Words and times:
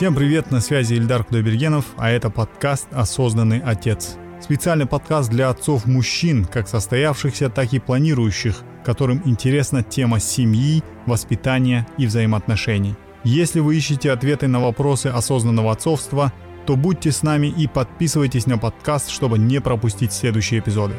Всем 0.00 0.14
привет, 0.14 0.50
на 0.50 0.62
связи 0.62 0.94
Ильдар 0.94 1.24
Кудайбергенов, 1.24 1.84
а 1.98 2.08
это 2.08 2.30
подкаст 2.30 2.86
«Осознанный 2.90 3.60
отец». 3.60 4.16
Специальный 4.40 4.86
подкаст 4.86 5.28
для 5.28 5.50
отцов-мужчин, 5.50 6.46
как 6.46 6.68
состоявшихся, 6.68 7.50
так 7.50 7.74
и 7.74 7.80
планирующих, 7.80 8.62
которым 8.82 9.20
интересна 9.26 9.82
тема 9.82 10.18
семьи, 10.18 10.82
воспитания 11.04 11.86
и 11.98 12.06
взаимоотношений. 12.06 12.94
Если 13.24 13.60
вы 13.60 13.76
ищете 13.76 14.10
ответы 14.10 14.48
на 14.48 14.60
вопросы 14.60 15.08
осознанного 15.08 15.72
отцовства, 15.72 16.32
то 16.64 16.76
будьте 16.76 17.12
с 17.12 17.22
нами 17.22 17.48
и 17.48 17.66
подписывайтесь 17.66 18.46
на 18.46 18.56
подкаст, 18.56 19.10
чтобы 19.10 19.38
не 19.38 19.60
пропустить 19.60 20.14
следующие 20.14 20.60
эпизоды. 20.60 20.94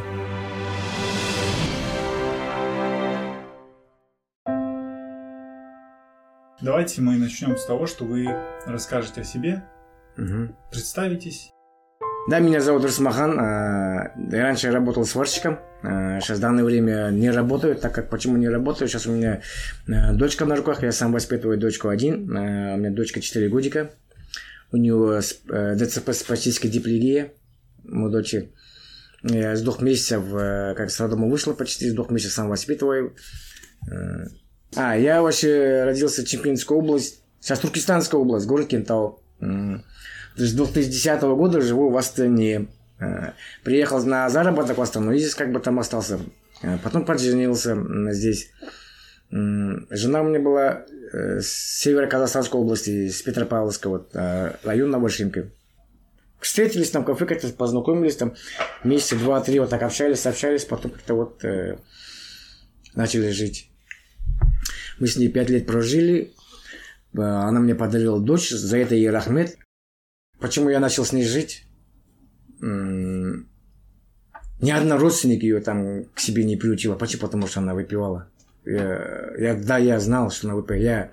Давайте 6.72 7.02
мы 7.02 7.18
начнем 7.18 7.58
с 7.58 7.66
того, 7.66 7.86
что 7.86 8.06
вы 8.06 8.30
расскажете 8.66 9.20
о 9.22 9.24
себе, 9.26 9.62
Мгм. 10.16 10.56
представитесь. 10.72 11.50
Да, 12.30 12.40
меня 12.40 12.62
зовут 12.62 12.86
Русмахан. 12.86 13.38
а, 13.38 14.14
Я 14.32 14.44
раньше 14.44 14.72
работал 14.72 15.04
сварщиком. 15.04 15.60
а, 15.84 16.22
Сейчас 16.22 16.38
в 16.38 16.42
данное 16.42 16.64
время 16.64 17.10
не 17.12 17.30
работаю, 17.30 17.76
так 17.76 17.94
как 17.94 18.10
почему 18.10 18.38
не 18.38 18.48
работаю? 18.48 18.88
Сейчас 18.88 19.06
у 19.06 19.12
меня 19.12 19.42
а, 19.90 20.14
дочка 20.14 20.46
на 20.46 20.56
руках, 20.56 20.82
я 20.82 20.94
сам 20.94 21.12
воспитываю 21.12 21.58
дочку 21.58 21.90
один. 21.90 22.32
а, 22.38 22.76
У 22.76 22.78
меня 22.78 22.92
дочка 22.92 23.20
4 23.20 23.50
годика. 23.50 23.92
У 24.72 24.78
нее 24.78 25.22
с- 25.22 25.42
э, 25.50 25.76
ДЦП 25.76 26.14
спастическая 26.14 26.70
диплегия. 26.70 27.34
У 27.84 28.08
дочери. 28.08 28.54
Я 29.24 29.58
с 29.58 29.62
двух 29.62 29.82
месяцев, 29.82 30.24
э, 30.34 30.74
как 30.78 30.90
с 30.90 30.98
роддома 31.02 31.28
вышла, 31.28 31.52
почти 31.52 31.90
с 31.90 31.94
двух 31.94 32.12
месяцев 32.12 32.32
сам 32.32 32.48
воспитываю. 32.48 33.14
А, 34.76 34.98
я 34.98 35.22
вообще 35.22 35.84
родился 35.84 36.24
в 36.24 36.26
Чемпионской 36.28 36.78
области. 36.78 37.20
Сейчас 37.40 37.60
Туркестанская 37.60 38.20
область, 38.20 38.46
город 38.46 38.68
Кентау. 38.68 39.20
С 39.40 40.54
2010 40.54 41.22
года 41.24 41.62
живу 41.62 41.90
в 41.90 41.98
Астане. 41.98 42.68
Э, 43.00 43.32
Приехал 43.64 44.02
на 44.06 44.30
заработок 44.30 44.78
в 44.78 44.82
Астану 44.82 45.12
и 45.12 45.18
здесь 45.18 45.36
как 45.36 45.52
бы 45.52 45.60
там 45.60 45.80
остался. 45.80 46.20
Э, 46.62 46.78
Потом 46.84 47.04
поженился 47.06 47.72
м, 47.72 48.12
здесь. 48.12 48.52
Жена 49.30 50.22
у 50.22 50.26
меня 50.26 50.40
была 50.40 50.86
э, 51.14 51.40
с 51.42 51.80
Северо-Казахстанской 51.82 52.60
области, 52.60 53.10
с 53.10 53.22
Петропавловска, 53.22 53.90
вот, 53.90 54.14
район 54.14 54.90
Новошинка. 54.90 55.50
Встретились 56.40 56.90
там 56.90 57.04
в 57.04 57.06
кафе, 57.06 57.26
как-то 57.26 57.48
познакомились, 57.50 58.16
там 58.16 58.36
месяца 58.84 59.16
два-три 59.16 59.60
вот 59.60 59.70
так 59.70 59.84
общались, 59.84 60.26
общались, 60.26 60.66
потом 60.66 60.92
как-то 60.92 61.14
вот 61.16 61.44
э, 61.46 61.78
начали 62.94 63.30
жить. 63.32 63.71
Мы 65.02 65.08
с 65.08 65.18
ней 65.18 65.30
пять 65.30 65.50
лет 65.50 65.66
прожили. 65.66 66.32
Э, 67.16 67.22
Она 67.22 67.60
мне 67.60 67.74
подарила 67.74 68.20
дочь, 68.20 68.52
за 68.52 68.78
это 68.78 68.94
ей 68.94 69.10
рахмет. 69.10 69.58
Почему 70.40 70.70
я 70.70 70.80
начал 70.80 71.06
с 71.06 71.12
ней 71.12 71.26
жить? 71.26 71.66
Ни 72.62 73.48
одна 74.70 74.98
родственник 74.98 75.42
ее 75.42 75.60
там 75.60 76.06
к 76.14 76.20
себе 76.20 76.44
не 76.44 76.56
приучила. 76.56 76.94
Почему? 76.96 77.24
Потому 77.24 77.48
что 77.48 77.62
она 77.62 77.74
выпивала. 77.74 78.30
Я, 78.64 79.32
я- 79.40 79.56
да, 79.56 79.80
я 79.80 80.00
знал, 80.00 80.30
что 80.30 80.50
она 80.50 80.56
выпивала. 80.56 80.82
Я 80.84 81.12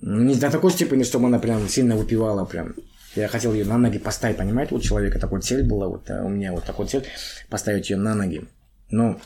не 0.00 0.34
до 0.34 0.50
такой 0.50 0.72
степени, 0.72 1.04
чтобы 1.04 1.28
она 1.28 1.38
прям 1.38 1.68
сильно 1.68 1.96
выпивала 1.96 2.44
прям. 2.44 2.74
Я 3.14 3.28
хотел 3.28 3.54
ее 3.54 3.64
на 3.64 3.78
ноги 3.78 3.98
поставить, 3.98 4.38
понимаете? 4.38 4.74
У 4.74 4.80
человека 4.80 5.20
такой 5.20 5.40
цель 5.40 5.62
была, 5.62 5.86
вот 5.86 6.10
а 6.10 6.24
у 6.24 6.28
меня 6.28 6.50
вот 6.50 6.64
такой 6.64 6.88
цель, 6.88 7.04
поставить 7.48 7.90
ее 7.90 7.96
на 7.96 8.16
ноги. 8.16 8.44
Но 8.90 9.20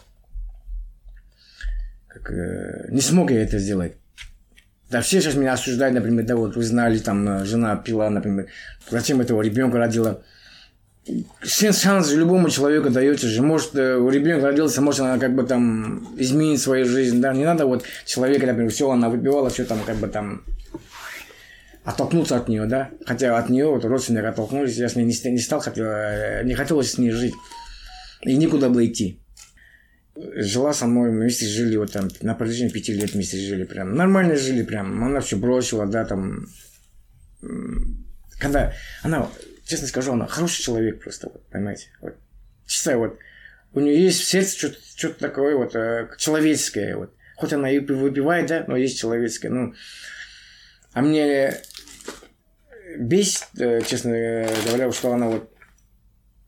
как, 2.08 2.30
э, 2.30 2.88
не 2.90 3.00
смог 3.00 3.30
я 3.30 3.42
это 3.42 3.58
сделать. 3.58 3.94
Да 4.90 5.02
все 5.02 5.20
сейчас 5.20 5.34
меня 5.34 5.52
осуждают, 5.52 5.94
например, 5.94 6.24
да 6.24 6.36
вот 6.36 6.56
вы 6.56 6.62
знали, 6.62 6.98
там 6.98 7.28
э, 7.28 7.44
жена 7.44 7.76
пила, 7.76 8.08
например, 8.08 8.46
зачем 8.90 9.20
этого 9.20 9.42
ребенка 9.42 9.78
родила. 9.78 10.22
Шанс, 11.42 12.12
любому 12.12 12.50
человеку 12.50 12.90
дается 12.90 13.28
же. 13.28 13.42
Может, 13.42 13.74
э, 13.74 13.96
у 13.96 14.08
ребенка 14.08 14.46
родился, 14.46 14.80
может, 14.80 15.00
она 15.00 15.18
как 15.18 15.34
бы 15.34 15.42
там 15.42 16.14
изменит 16.18 16.60
свою 16.60 16.86
жизнь, 16.86 17.20
да. 17.20 17.32
Не 17.34 17.44
надо 17.44 17.66
вот 17.66 17.84
человека, 18.06 18.46
например, 18.46 18.70
все, 18.70 18.90
она 18.90 19.08
выпивала, 19.08 19.50
все 19.50 19.64
там 19.64 19.80
как 19.84 19.96
бы 19.96 20.08
там 20.08 20.42
оттолкнуться 21.84 22.36
от 22.36 22.48
нее, 22.48 22.66
да. 22.66 22.90
Хотя 23.06 23.36
от 23.36 23.48
нее 23.50 23.66
вот 23.66 23.84
родственники 23.84 24.24
оттолкнулись, 24.24 24.76
я 24.76 24.88
с 24.88 24.96
ней 24.96 25.04
не, 25.04 25.30
не 25.30 25.38
стал, 25.38 25.60
хотел, 25.60 25.84
э, 25.84 26.42
не 26.44 26.54
хотелось 26.54 26.92
с 26.92 26.98
ней 26.98 27.10
жить. 27.10 27.34
И 28.22 28.36
никуда 28.36 28.68
было 28.68 28.84
идти. 28.86 29.20
Жила 30.34 30.72
со 30.72 30.86
мной, 30.86 31.12
мы 31.12 31.20
вместе 31.20 31.46
жили, 31.46 31.76
вот 31.76 31.92
там, 31.92 32.08
на 32.22 32.34
протяжении 32.34 32.72
пяти 32.72 32.92
лет 32.92 33.12
вместе 33.12 33.36
жили, 33.38 33.62
прям, 33.62 33.94
нормально 33.94 34.34
жили, 34.34 34.64
прям, 34.64 35.04
она 35.04 35.20
все 35.20 35.36
бросила, 35.36 35.86
да, 35.86 36.04
там, 36.04 36.46
когда, 38.40 38.72
она, 39.02 39.30
честно 39.64 39.86
скажу, 39.86 40.12
она 40.12 40.26
хороший 40.26 40.62
человек 40.62 41.00
просто, 41.02 41.28
вот, 41.32 41.46
понимаете, 41.50 41.90
вот, 42.00 42.16
чисто 42.66 42.98
вот, 42.98 43.16
у 43.74 43.80
нее 43.80 44.02
есть 44.02 44.22
в 44.22 44.24
сердце 44.24 44.58
что-то, 44.58 44.78
что-то 44.96 45.20
такое 45.20 45.56
вот 45.56 45.76
э, 45.76 46.08
человеческое, 46.18 46.96
вот, 46.96 47.14
хоть 47.36 47.52
она 47.52 47.70
и 47.70 47.78
выпивает, 47.78 48.48
да, 48.48 48.64
но 48.66 48.76
есть 48.76 48.98
человеческое, 48.98 49.50
ну, 49.50 49.74
а 50.94 51.02
мне 51.02 51.54
бесит, 52.98 53.46
э, 53.58 53.82
честно 53.86 54.10
говоря, 54.66 54.90
что 54.90 55.12
она 55.12 55.28
вот 55.28 55.54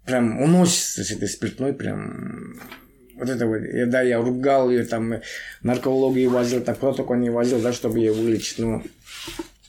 прям 0.05 0.43
уносится 0.43 1.05
с 1.05 1.11
этой 1.13 1.29
спиртной, 1.29 1.73
прям 1.73 2.61
вот 3.21 3.29
это 3.29 3.47
вот, 3.47 3.59
я, 3.63 3.87
да, 3.87 4.03
я 4.03 4.21
ругал 4.21 4.71
ее, 4.71 4.85
там, 4.85 5.13
э, 5.13 5.23
наркологию 5.63 6.31
возил, 6.31 6.61
так 6.63 6.79
только 6.79 7.15
не 7.15 7.31
возил, 7.31 7.61
да, 7.61 7.73
чтобы 7.73 7.99
ее 7.99 8.13
вылечить, 8.13 8.59
но 8.59 8.83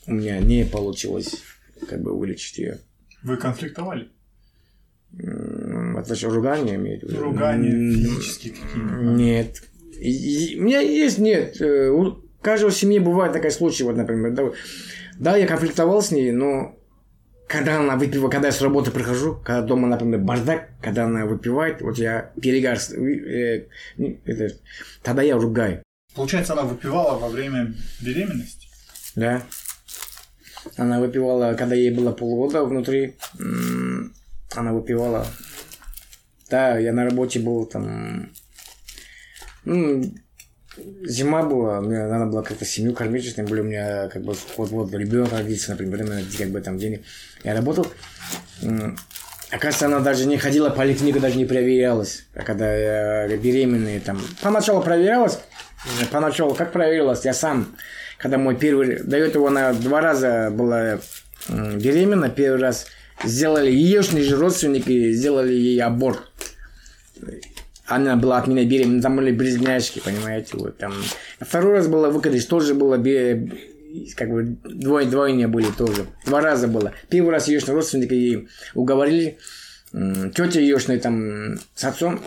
у 0.06 0.12
меня 0.12 0.38
не 0.40 0.64
получилось, 0.64 1.42
как 1.88 2.00
бы, 2.02 2.16
вылечить 2.18 2.58
ее. 2.58 2.78
Вы 3.22 3.36
конфликтовали? 3.36 4.08
Это 5.18 6.14
что, 6.16 6.30
ругание 6.30 6.76
имеет 6.76 7.04
М, 7.04 7.94
физические 7.94 8.54
какие-нибудь? 8.54 9.16
Нет. 9.18 9.62
И- 10.00 10.54
и- 10.54 10.58
У 10.58 10.62
меня 10.64 10.80
есть, 10.80 11.18
нет. 11.18 11.60
э, 11.60 11.90
У 11.90 12.16
каждого 12.40 12.70
в 12.72 12.76
семье 12.76 12.98
бывает 13.00 13.32
такой 13.32 13.50
случай, 13.50 13.84
вот, 13.84 13.96
например. 13.96 14.32
Да, 14.32 14.50
да, 15.18 15.36
я 15.36 15.46
конфликтовал 15.46 16.02
с 16.02 16.10
ней, 16.10 16.32
но 16.32 16.76
когда 17.52 17.78
она 17.78 17.96
выпивает, 17.96 18.32
когда 18.32 18.48
я 18.48 18.52
с 18.52 18.62
работы 18.62 18.90
прихожу, 18.90 19.36
когда 19.44 19.60
дома, 19.60 19.86
например, 19.86 20.20
бардак, 20.20 20.70
когда 20.80 21.04
она 21.04 21.26
выпивает, 21.26 21.82
вот 21.82 21.98
я 21.98 22.32
перегар, 22.40 22.78
э, 22.78 23.66
это, 24.24 24.56
тогда 25.02 25.22
я 25.22 25.36
ругаю, 25.36 25.82
Получается, 26.14 26.54
она 26.54 26.62
выпивала 26.62 27.18
во 27.18 27.28
время 27.28 27.74
беременности? 28.00 28.68
да. 29.14 29.42
Она 30.76 31.00
выпивала, 31.00 31.54
когда 31.54 31.74
ей 31.74 31.90
было 31.90 32.12
полгода 32.12 32.64
внутри, 32.64 33.16
она 34.54 34.72
выпивала. 34.72 35.26
Да, 36.48 36.78
я 36.78 36.92
на 36.92 37.04
работе 37.04 37.40
был 37.40 37.66
там, 37.66 38.30
ну, 39.64 40.04
зима 41.04 41.42
была, 41.42 41.80
мне 41.80 42.06
надо 42.06 42.26
было 42.26 42.42
как-то 42.42 42.64
семью 42.64 42.94
кормить, 42.94 43.34
тем 43.34 43.46
более 43.46 43.64
у 43.64 43.66
меня 43.66 44.08
как 44.08 44.22
бы 44.22 44.34
вот-вот 44.56 44.92
ребенок 44.94 45.32
родится, 45.32 45.72
например, 45.72 46.04
надо 46.04 46.22
как 46.36 46.48
бы 46.48 46.60
там 46.60 46.78
денег. 46.78 47.02
Я 47.44 47.54
работал, 47.54 47.86
оказывается, 49.50 49.86
она 49.86 50.00
даже 50.00 50.26
не 50.26 50.38
ходила, 50.38 50.70
поликлиника 50.70 51.20
даже 51.20 51.36
не 51.36 51.44
проверялась, 51.44 52.24
а 52.34 52.42
когда 52.42 52.74
я 52.74 53.36
беременная 53.36 54.00
там. 54.00 54.20
Поначалу 54.40 54.82
проверялась, 54.82 55.38
поначалу 56.10 56.54
как 56.54 56.72
проверилась, 56.72 57.24
я 57.24 57.34
сам, 57.34 57.76
когда 58.18 58.38
мой 58.38 58.56
первый, 58.56 59.02
до 59.02 59.16
этого 59.16 59.48
она 59.48 59.72
два 59.74 60.00
раза 60.00 60.50
была 60.50 61.00
беременна, 61.48 62.30
первый 62.30 62.60
раз 62.60 62.86
сделали 63.24 63.70
ее 63.70 64.02
же 64.02 64.36
родственники, 64.36 65.12
сделали 65.12 65.52
ей 65.52 65.80
аборт 65.82 66.22
она 67.86 68.16
была 68.16 68.38
от 68.38 68.46
меня 68.46 68.64
беременна, 68.64 69.02
там 69.02 69.16
были 69.16 69.32
близняшки, 69.32 70.00
понимаете, 70.00 70.56
вот 70.56 70.78
там. 70.78 70.94
А 71.40 71.44
Второй 71.44 71.74
раз 71.74 71.88
было 71.88 72.10
выкидыш, 72.10 72.44
тоже 72.44 72.74
было, 72.74 72.96
как 72.96 74.30
бы, 74.30 74.56
двое, 74.64 75.06
двойня 75.06 75.48
были 75.48 75.70
тоже. 75.70 76.06
Два 76.24 76.40
раза 76.40 76.68
было. 76.68 76.92
Первый 77.08 77.30
раз 77.30 77.48
ее 77.48 77.60
родственники 77.66 78.14
ей 78.14 78.48
уговорили, 78.74 79.38
тетя 79.92 80.60
ее 80.60 80.78
там 80.98 81.58
с 81.74 81.84
отцом 81.84 82.20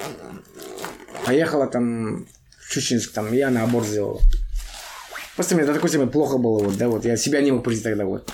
поехала 1.25 1.67
там 1.67 2.27
в 2.59 2.71
Чучинск, 2.71 3.13
там, 3.13 3.33
и 3.33 3.39
она 3.39 3.63
аборт 3.63 3.87
сделала. 3.87 4.21
Просто 5.35 5.55
мне 5.55 5.65
до 5.65 5.73
такой 5.73 5.89
степени 5.89 6.07
плохо 6.07 6.37
было, 6.37 6.63
вот, 6.63 6.77
да, 6.77 6.87
вот, 6.87 7.05
я 7.05 7.17
себя 7.17 7.41
не 7.41 7.51
мог 7.51 7.63
прийти 7.63 7.81
тогда, 7.81 8.05
вот. 8.05 8.31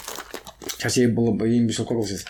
Сейчас 0.74 0.98
ей 0.98 1.08
было 1.08 1.32
бы, 1.32 1.50
им 1.50 1.68
беспокоил 1.68 2.04
сейчас. 2.06 2.26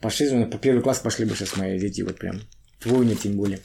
Пошли, 0.00 0.30
ну, 0.30 0.46
по 0.46 0.58
первый 0.58 0.82
класс 0.82 0.98
пошли 0.98 1.24
бы 1.24 1.34
сейчас 1.34 1.56
мои 1.56 1.78
дети, 1.78 2.02
вот 2.02 2.18
прям. 2.18 2.40
Двойня 2.84 3.14
тем 3.14 3.32
более. 3.32 3.60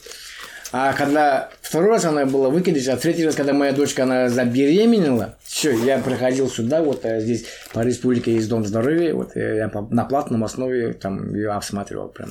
А 0.72 0.92
когда 0.92 1.50
второй 1.62 1.90
раз 1.90 2.04
она 2.04 2.26
была 2.26 2.48
выкидыш, 2.48 2.86
а 2.88 2.96
третий 2.96 3.26
раз, 3.26 3.34
когда 3.34 3.52
моя 3.52 3.72
дочка, 3.72 4.04
она 4.04 4.28
забеременела, 4.28 5.36
все, 5.42 5.72
я 5.72 5.98
приходил 5.98 6.48
сюда, 6.48 6.80
вот 6.80 7.04
а 7.04 7.18
здесь 7.18 7.44
по 7.72 7.80
республике 7.80 8.34
есть 8.34 8.48
дом 8.48 8.64
здоровья, 8.64 9.14
вот 9.14 9.36
э, 9.36 9.56
я 9.56 9.70
на 9.90 10.04
платном 10.04 10.44
основе 10.44 10.92
там 10.92 11.34
ее 11.34 11.50
осматривал 11.50 12.08
прям. 12.08 12.30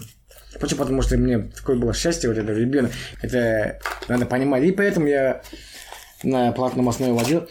Почему? 0.60 0.80
Потому 0.80 1.02
что 1.02 1.18
мне 1.18 1.50
такое 1.56 1.76
было 1.76 1.94
счастье, 1.94 2.30
вот 2.30 2.38
это 2.38 2.54
ребенок, 2.54 2.92
это 3.22 3.80
надо 4.08 4.26
понимать. 4.26 4.64
И 4.64 4.72
поэтому 4.72 5.08
я 5.08 5.42
на 6.24 6.52
платном 6.54 6.90
основе 6.90 7.12
водил. 7.14 7.48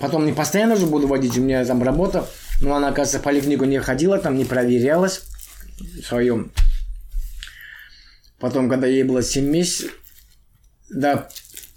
Потом 0.00 0.26
не 0.26 0.32
постоянно 0.32 0.76
же 0.76 0.86
буду 0.86 1.06
водить, 1.06 1.38
у 1.38 1.42
меня 1.42 1.64
там 1.64 1.82
работа. 1.82 2.26
Но 2.60 2.74
она, 2.74 2.88
оказывается, 2.88 3.20
в 3.20 3.22
поликлинику 3.22 3.64
не 3.64 3.78
ходила, 3.78 4.18
там 4.18 4.36
не 4.36 4.44
проверялась 4.44 5.22
в 5.78 6.02
своем. 6.02 6.52
Потом, 8.40 8.68
когда 8.68 8.86
ей 8.86 9.02
было 9.04 9.22
7 9.22 9.44
месяцев, 9.44 9.92
да, 10.88 11.28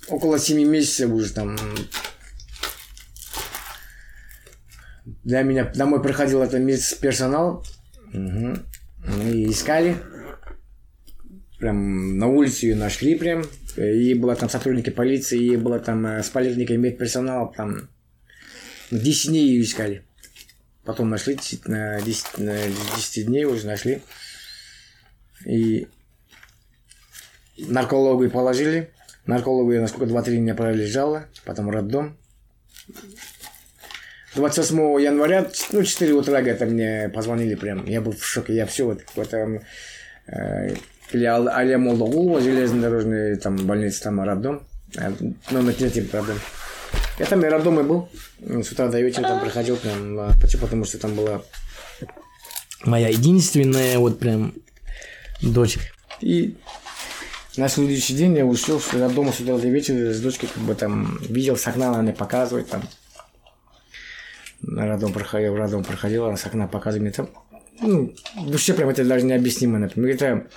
около 0.07 0.39
7 0.39 0.65
месяцев 0.67 1.11
уже 1.11 1.33
там 1.33 1.57
для 5.23 5.41
меня 5.41 5.65
домой 5.65 6.01
приходил 6.01 6.41
это 6.41 6.59
персонал. 7.01 7.65
Угу. 8.13 8.57
Мы 9.05 9.43
искали. 9.49 9.97
Прям 11.59 12.17
на 12.17 12.27
улице 12.27 12.67
ее 12.67 12.75
нашли 12.75 13.15
прям. 13.15 13.43
И 13.77 14.13
было 14.13 14.35
там 14.35 14.49
сотрудники 14.49 14.89
полиции, 14.89 15.39
и 15.39 15.57
было 15.57 15.79
там 15.79 16.05
э, 16.05 16.23
с 16.23 16.29
поликлиникой 16.29 16.77
медперсонал, 16.77 17.51
там 17.51 17.89
10 18.91 19.29
дней 19.29 19.47
ее 19.47 19.63
искали. 19.63 20.03
Потом 20.85 21.09
нашли, 21.09 21.39
на 21.65 21.99
10, 21.99 22.37
на 22.37 22.57
10 22.95 23.25
дней 23.25 23.45
уже 23.45 23.65
нашли. 23.65 24.03
И 25.45 25.87
наркологу 27.57 28.29
положили. 28.29 28.91
Наркологу 29.25 29.71
я, 29.71 29.81
насколько, 29.81 30.05
2-3 30.13 30.37
дня 30.37 30.55
пролежала. 30.55 31.25
Потом 31.45 31.69
роддом. 31.69 32.17
28 34.35 35.01
января, 35.01 35.49
ну, 35.71 35.83
4 35.83 36.13
утра, 36.13 36.41
где-то 36.41 36.65
мне 36.65 37.09
позвонили 37.13 37.55
прям. 37.55 37.85
Я 37.85 38.01
был 38.01 38.13
в 38.13 38.23
шоке. 38.23 38.55
Я 38.55 38.65
все 38.65 38.85
вот 38.85 39.03
какой-то... 39.03 39.61
Э, 40.27 40.75
или 41.11 41.25
Алия 41.25 41.77
Молдогулова, 41.77 42.41
железнодорожная 42.41 43.35
там 43.35 43.55
больница, 43.67 44.03
там 44.03 44.21
роддом. 44.21 44.65
Э, 44.97 45.11
номер 45.51 45.73
третий 45.73 46.07
роддом. 46.11 46.39
Я 47.19 47.25
там 47.25 47.45
и 47.45 47.49
роддом 47.49 47.87
был. 47.87 48.09
С 48.39 48.71
утра 48.71 48.87
до 48.87 48.99
вечера 48.99 49.23
там 49.23 49.39
приходил 49.41 49.77
прям. 49.77 50.19
А, 50.19 50.31
почему? 50.41 50.63
Потому 50.63 50.85
что 50.85 50.97
там 50.97 51.13
была 51.13 51.43
моя 52.85 53.09
единственная 53.09 53.99
вот 53.99 54.19
прям 54.19 54.53
дочь. 55.41 55.77
И 56.21 56.55
на 57.57 57.67
следующий 57.67 58.15
день 58.15 58.35
я 58.35 58.45
ушел 58.45 58.79
с 58.79 58.93
роддома 58.93 59.31
с 59.31 59.39
утра 59.39 59.57
до 59.57 59.67
вечера 59.67 60.11
с 60.11 60.19
дочкой, 60.19 60.49
как 60.53 60.63
бы 60.63 60.75
там 60.75 61.17
видел 61.21 61.55
с 61.55 61.67
окна, 61.67 61.89
она 61.89 62.01
мне 62.01 62.13
показывает 62.13 62.67
там. 62.69 62.81
На 64.61 64.87
роддом 64.87 65.13
проходил, 65.13 65.53
в 65.53 65.57
роддом 65.57 65.83
проходила, 65.83 66.29
она 66.29 66.37
с 66.37 66.45
окна 66.45 66.67
показывает 66.67 67.01
мне 67.01 67.11
там. 67.11 67.29
Ну, 67.81 68.13
в 68.37 68.49
душе 68.49 68.73
прям 68.73 68.89
это 68.89 69.03
даже 69.03 69.25
необъяснимо, 69.25 69.77
например. 69.77 70.15
Это 70.15 70.47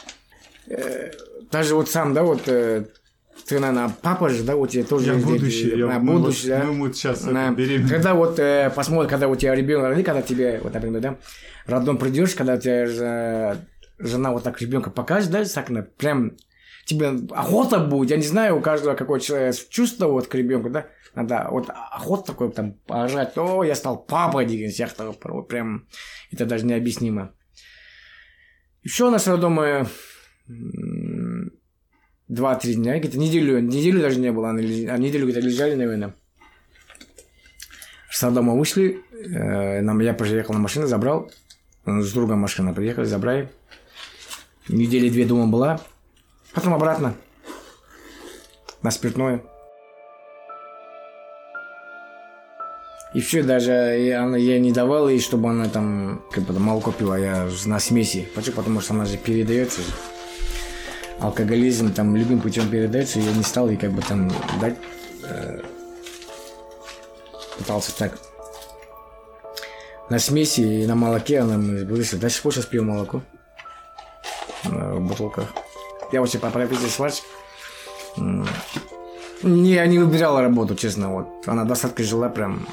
э, 0.68 1.10
даже 1.50 1.74
вот 1.74 1.90
сам, 1.90 2.14
да, 2.14 2.22
вот 2.22 2.42
э, 2.46 2.86
ты, 3.46 3.58
наверное, 3.58 3.90
папа 4.02 4.28
же, 4.28 4.42
да, 4.42 4.56
у 4.56 4.66
тебя 4.66 4.84
тоже 4.84 5.06
я 5.06 5.12
есть 5.14 5.26
будущее, 5.26 5.64
дети, 5.70 5.78
я, 5.78 5.86
на 5.86 6.00
будущее, 6.00 6.58
да? 6.58 6.64
Мы 6.64 6.86
вот 6.86 6.96
сейчас 6.96 7.24
на, 7.24 7.50
беременны. 7.50 7.88
Когда 7.88 8.14
вот 8.14 8.38
э, 8.38 8.70
посмотрим, 8.74 9.10
когда 9.10 9.28
у 9.28 9.36
тебя 9.36 9.54
ребенок 9.54 9.88
родит, 9.88 10.06
когда 10.06 10.22
тебе, 10.22 10.60
вот, 10.62 10.72
например, 10.72 11.00
да, 11.00 11.16
роддом 11.66 11.98
придешь, 11.98 12.34
когда 12.34 12.54
у 12.54 12.58
тебя 12.58 12.86
э, 12.86 13.56
жена 13.98 14.32
вот 14.32 14.42
так 14.42 14.60
ребенка 14.60 14.90
покажет, 14.90 15.30
да, 15.30 15.44
так, 15.44 15.68
на, 15.68 15.82
прям 15.82 16.32
тебе 16.86 17.08
охота 17.30 17.80
будет, 17.80 18.10
я 18.10 18.16
не 18.16 18.22
знаю, 18.22 18.56
у 18.56 18.60
каждого 18.62 18.94
какое 18.94 19.20
чувство 19.20 20.06
вот 20.06 20.28
к 20.28 20.34
ребенку, 20.34 20.70
да, 20.70 20.86
надо 21.14 21.48
вот 21.50 21.68
охота 21.68 22.28
такой 22.28 22.52
там 22.52 22.74
поржать, 22.86 23.36
о, 23.36 23.64
я 23.64 23.74
стал 23.74 23.98
папой, 23.98 24.46
деген 24.46 24.70
сияқты 24.70 25.04
вот 25.24 25.48
прям 25.48 25.88
это 26.30 26.46
даже 26.46 26.64
необъяснимо. 26.64 27.34
Все 28.84 29.08
у 29.08 29.10
нас 29.10 29.26
роддома 29.26 29.88
два-три 32.28 32.74
дня, 32.74 32.98
где-то 32.98 33.18
неделю, 33.18 33.58
неделю 33.60 34.00
даже 34.00 34.20
не 34.20 34.30
было, 34.30 34.50
а 34.50 34.52
неделю 34.52 35.26
где-то 35.26 35.40
лежали, 35.40 35.74
наверное. 35.74 36.14
С 38.10 38.30
дома 38.30 38.54
вышли, 38.54 39.02
э, 39.12 39.82
нам, 39.82 40.00
я 40.00 40.14
приехал 40.14 40.54
на 40.54 40.60
машину, 40.60 40.86
забрал, 40.86 41.30
с 41.84 42.12
другом 42.12 42.38
машина 42.38 42.72
приехали, 42.72 43.04
забрали. 43.04 43.50
Недели 44.68 45.10
две 45.10 45.26
дома 45.26 45.46
была, 45.48 45.80
потом 46.56 46.72
обратно 46.72 47.14
на 48.82 48.90
спиртное. 48.90 49.42
И 53.14 53.20
все, 53.20 53.42
даже 53.42 53.72
я, 53.72 54.24
она, 54.24 54.36
я 54.36 54.58
не 54.58 54.72
давал 54.72 55.08
ей, 55.08 55.20
чтобы 55.20 55.50
она 55.50 55.68
там 55.68 56.22
как 56.32 56.44
бы, 56.44 56.58
молоко 56.58 56.92
пила, 56.92 57.16
я 57.18 57.48
на 57.66 57.78
смеси. 57.78 58.28
Почему? 58.34 58.56
Потому 58.56 58.80
что 58.80 58.94
она 58.94 59.04
же 59.04 59.16
передается 59.18 59.82
же 59.82 59.88
алкоголизм 61.20 61.92
там 61.92 62.16
любым 62.16 62.40
путем 62.40 62.68
передается, 62.68 63.20
я 63.20 63.32
не 63.32 63.42
стал 63.42 63.68
ей 63.68 63.76
как 63.76 63.92
бы 63.92 64.02
там 64.02 64.30
дать, 64.60 64.76
э, 65.24 65.60
пытался 67.58 67.96
так. 67.96 68.18
На 70.08 70.18
смеси 70.18 70.60
и 70.60 70.86
на 70.86 70.94
молоке 70.94 71.40
она 71.40 71.56
выросла. 71.58 72.18
До 72.18 72.30
сих 72.30 72.42
пор 72.42 72.54
сейчас 72.54 72.66
пью 72.66 72.84
молоко 72.84 73.22
в 74.64 75.00
бутылках. 75.00 75.52
Я 76.12 76.20
вообще 76.20 76.38
по 76.38 76.50
профессии 76.50 76.88
сварщик. 76.88 77.24
Не, 79.42 79.86
не 79.86 79.98
выбирала 79.98 80.40
работу, 80.40 80.74
честно, 80.74 81.12
вот. 81.12 81.26
Она 81.46 81.64
достаточно 81.64 82.04
жила 82.04 82.28
прям 82.28 82.66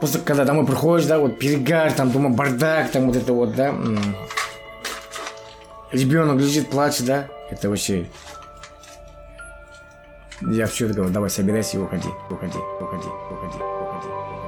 Просто 0.00 0.18
когда 0.18 0.46
домой 0.46 0.64
приходишь, 0.64 1.06
да, 1.06 1.18
вот 1.18 1.38
перегар, 1.38 1.92
там 1.92 2.10
дома 2.10 2.30
бардак, 2.30 2.90
там 2.90 3.06
вот 3.06 3.16
это 3.16 3.34
вот, 3.34 3.54
да, 3.54 3.74
ребенок 5.92 6.40
лежит, 6.40 6.70
плачет, 6.70 7.04
да, 7.04 7.28
это 7.50 7.68
вообще... 7.68 8.06
Я 10.40 10.66
все 10.66 10.88
говорю, 10.88 11.10
давай 11.10 11.28
собирайся 11.28 11.76
и 11.76 11.80
уходи, 11.80 12.08
уходи, 12.30 12.56
уходи, 12.80 13.08
уходи, 13.30 13.58
уходи, 13.58 13.58
уходи. 13.58 14.39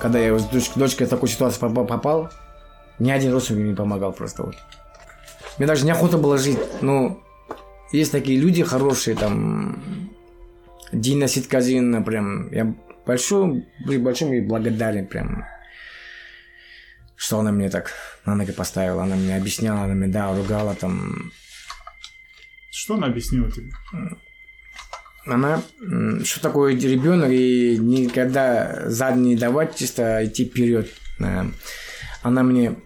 Когда 0.00 0.18
я 0.18 0.38
с 0.38 0.44
дочкой, 0.44 0.80
дочкой 0.80 1.06
в 1.06 1.10
такую 1.10 1.28
ситуацию 1.28 1.72
попал, 1.86 2.30
ни 2.98 3.10
один 3.10 3.32
родственник 3.32 3.66
не 3.66 3.74
помогал 3.74 4.12
просто 4.12 4.42
вот. 4.42 4.56
Мне 5.58 5.66
даже 5.66 5.86
неохота 5.86 6.18
было 6.18 6.38
жить, 6.38 6.58
ну, 6.82 7.22
есть 7.92 8.12
такие 8.12 8.38
люди 8.38 8.62
хорошие, 8.62 9.16
там, 9.16 10.12
Дина 10.92 11.28
Ситказина, 11.28 12.02
прям, 12.02 12.52
я 12.52 12.74
большой, 13.06 13.66
большой 13.86 14.28
ей 14.30 14.40
благодарен, 14.40 15.06
прям, 15.06 15.44
что 17.16 17.38
она 17.38 17.52
мне 17.52 17.70
так 17.70 17.92
на 18.26 18.34
ноги 18.34 18.52
поставила, 18.52 19.04
она 19.04 19.16
мне 19.16 19.36
объясняла, 19.36 19.84
она 19.84 19.94
мне, 19.94 20.08
да, 20.08 20.34
ругала, 20.34 20.74
там. 20.74 21.32
Что 22.70 22.94
она 22.94 23.06
объяснила 23.06 23.50
тебе? 23.50 23.72
Она, 25.26 25.62
что 26.24 26.40
такое 26.40 26.74
ребенок, 26.74 27.30
и 27.30 27.76
никогда 27.78 28.88
задний 28.88 29.30
не 29.30 29.36
давать, 29.36 29.76
чисто 29.76 30.24
идти 30.24 30.44
вперед. 30.44 30.88
Она 32.22 32.42
мне 32.42 32.76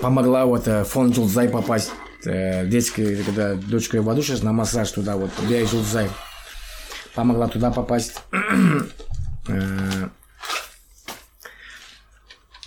помогла 0.00 0.46
вот 0.46 0.68
э, 0.68 0.84
фонд 0.84 1.14
Джулзай 1.14 1.48
попасть 1.48 1.90
э, 2.24 2.66
детской, 2.66 3.16
когда 3.24 3.54
дочка 3.54 4.00
в 4.00 4.08
аду 4.08 4.22
сейчас 4.22 4.42
на 4.42 4.52
массаж 4.52 4.90
туда 4.90 5.16
вот, 5.16 5.30
я 5.48 5.60
и 5.60 5.66
Жулзай. 5.66 6.08
Помогла 7.14 7.48
туда 7.48 7.70
попасть. 7.70 8.22
э, 9.48 10.08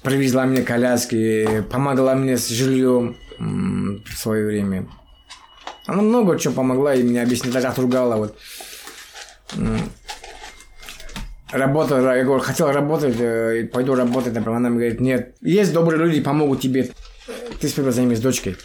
привезла 0.04 0.46
мне 0.46 0.62
коляски, 0.62 1.64
помогла 1.72 2.16
мне 2.16 2.38
с 2.38 2.50
жильем 2.50 3.18
в 3.40 4.18
свое 4.18 4.46
время. 4.46 4.88
Она 5.88 6.02
много 6.02 6.38
чего 6.38 6.54
помогла 6.54 6.94
и 6.94 7.04
мне 7.04 7.22
объяснила, 7.22 7.54
даже 7.54 7.68
отругала 7.68 8.18
вот. 8.18 8.38
Работа, 11.52 11.96
я 12.16 12.24
говорю, 12.24 12.42
хотел 12.42 12.72
работать, 12.72 13.16
э, 13.20 13.70
пойду 13.72 13.96
работать, 13.96 14.34
например, 14.34 14.58
она 14.58 14.70
мне 14.70 14.80
говорит, 14.80 15.00
нет, 15.00 15.36
есть 15.42 15.72
добрые 15.72 16.04
люди, 16.04 16.20
помогут 16.20 16.60
тебе, 16.60 16.90
ты 17.62 17.70
сперва 17.70 17.92
займись 17.92 18.20
дочкой. 18.20 18.58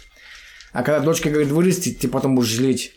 А 0.73 0.83
когда 0.83 0.99
дочка 0.99 1.29
говорит 1.29 1.51
вырастет, 1.51 1.99
ты 1.99 2.07
потом 2.07 2.35
будешь 2.35 2.49
жалеть. 2.49 2.93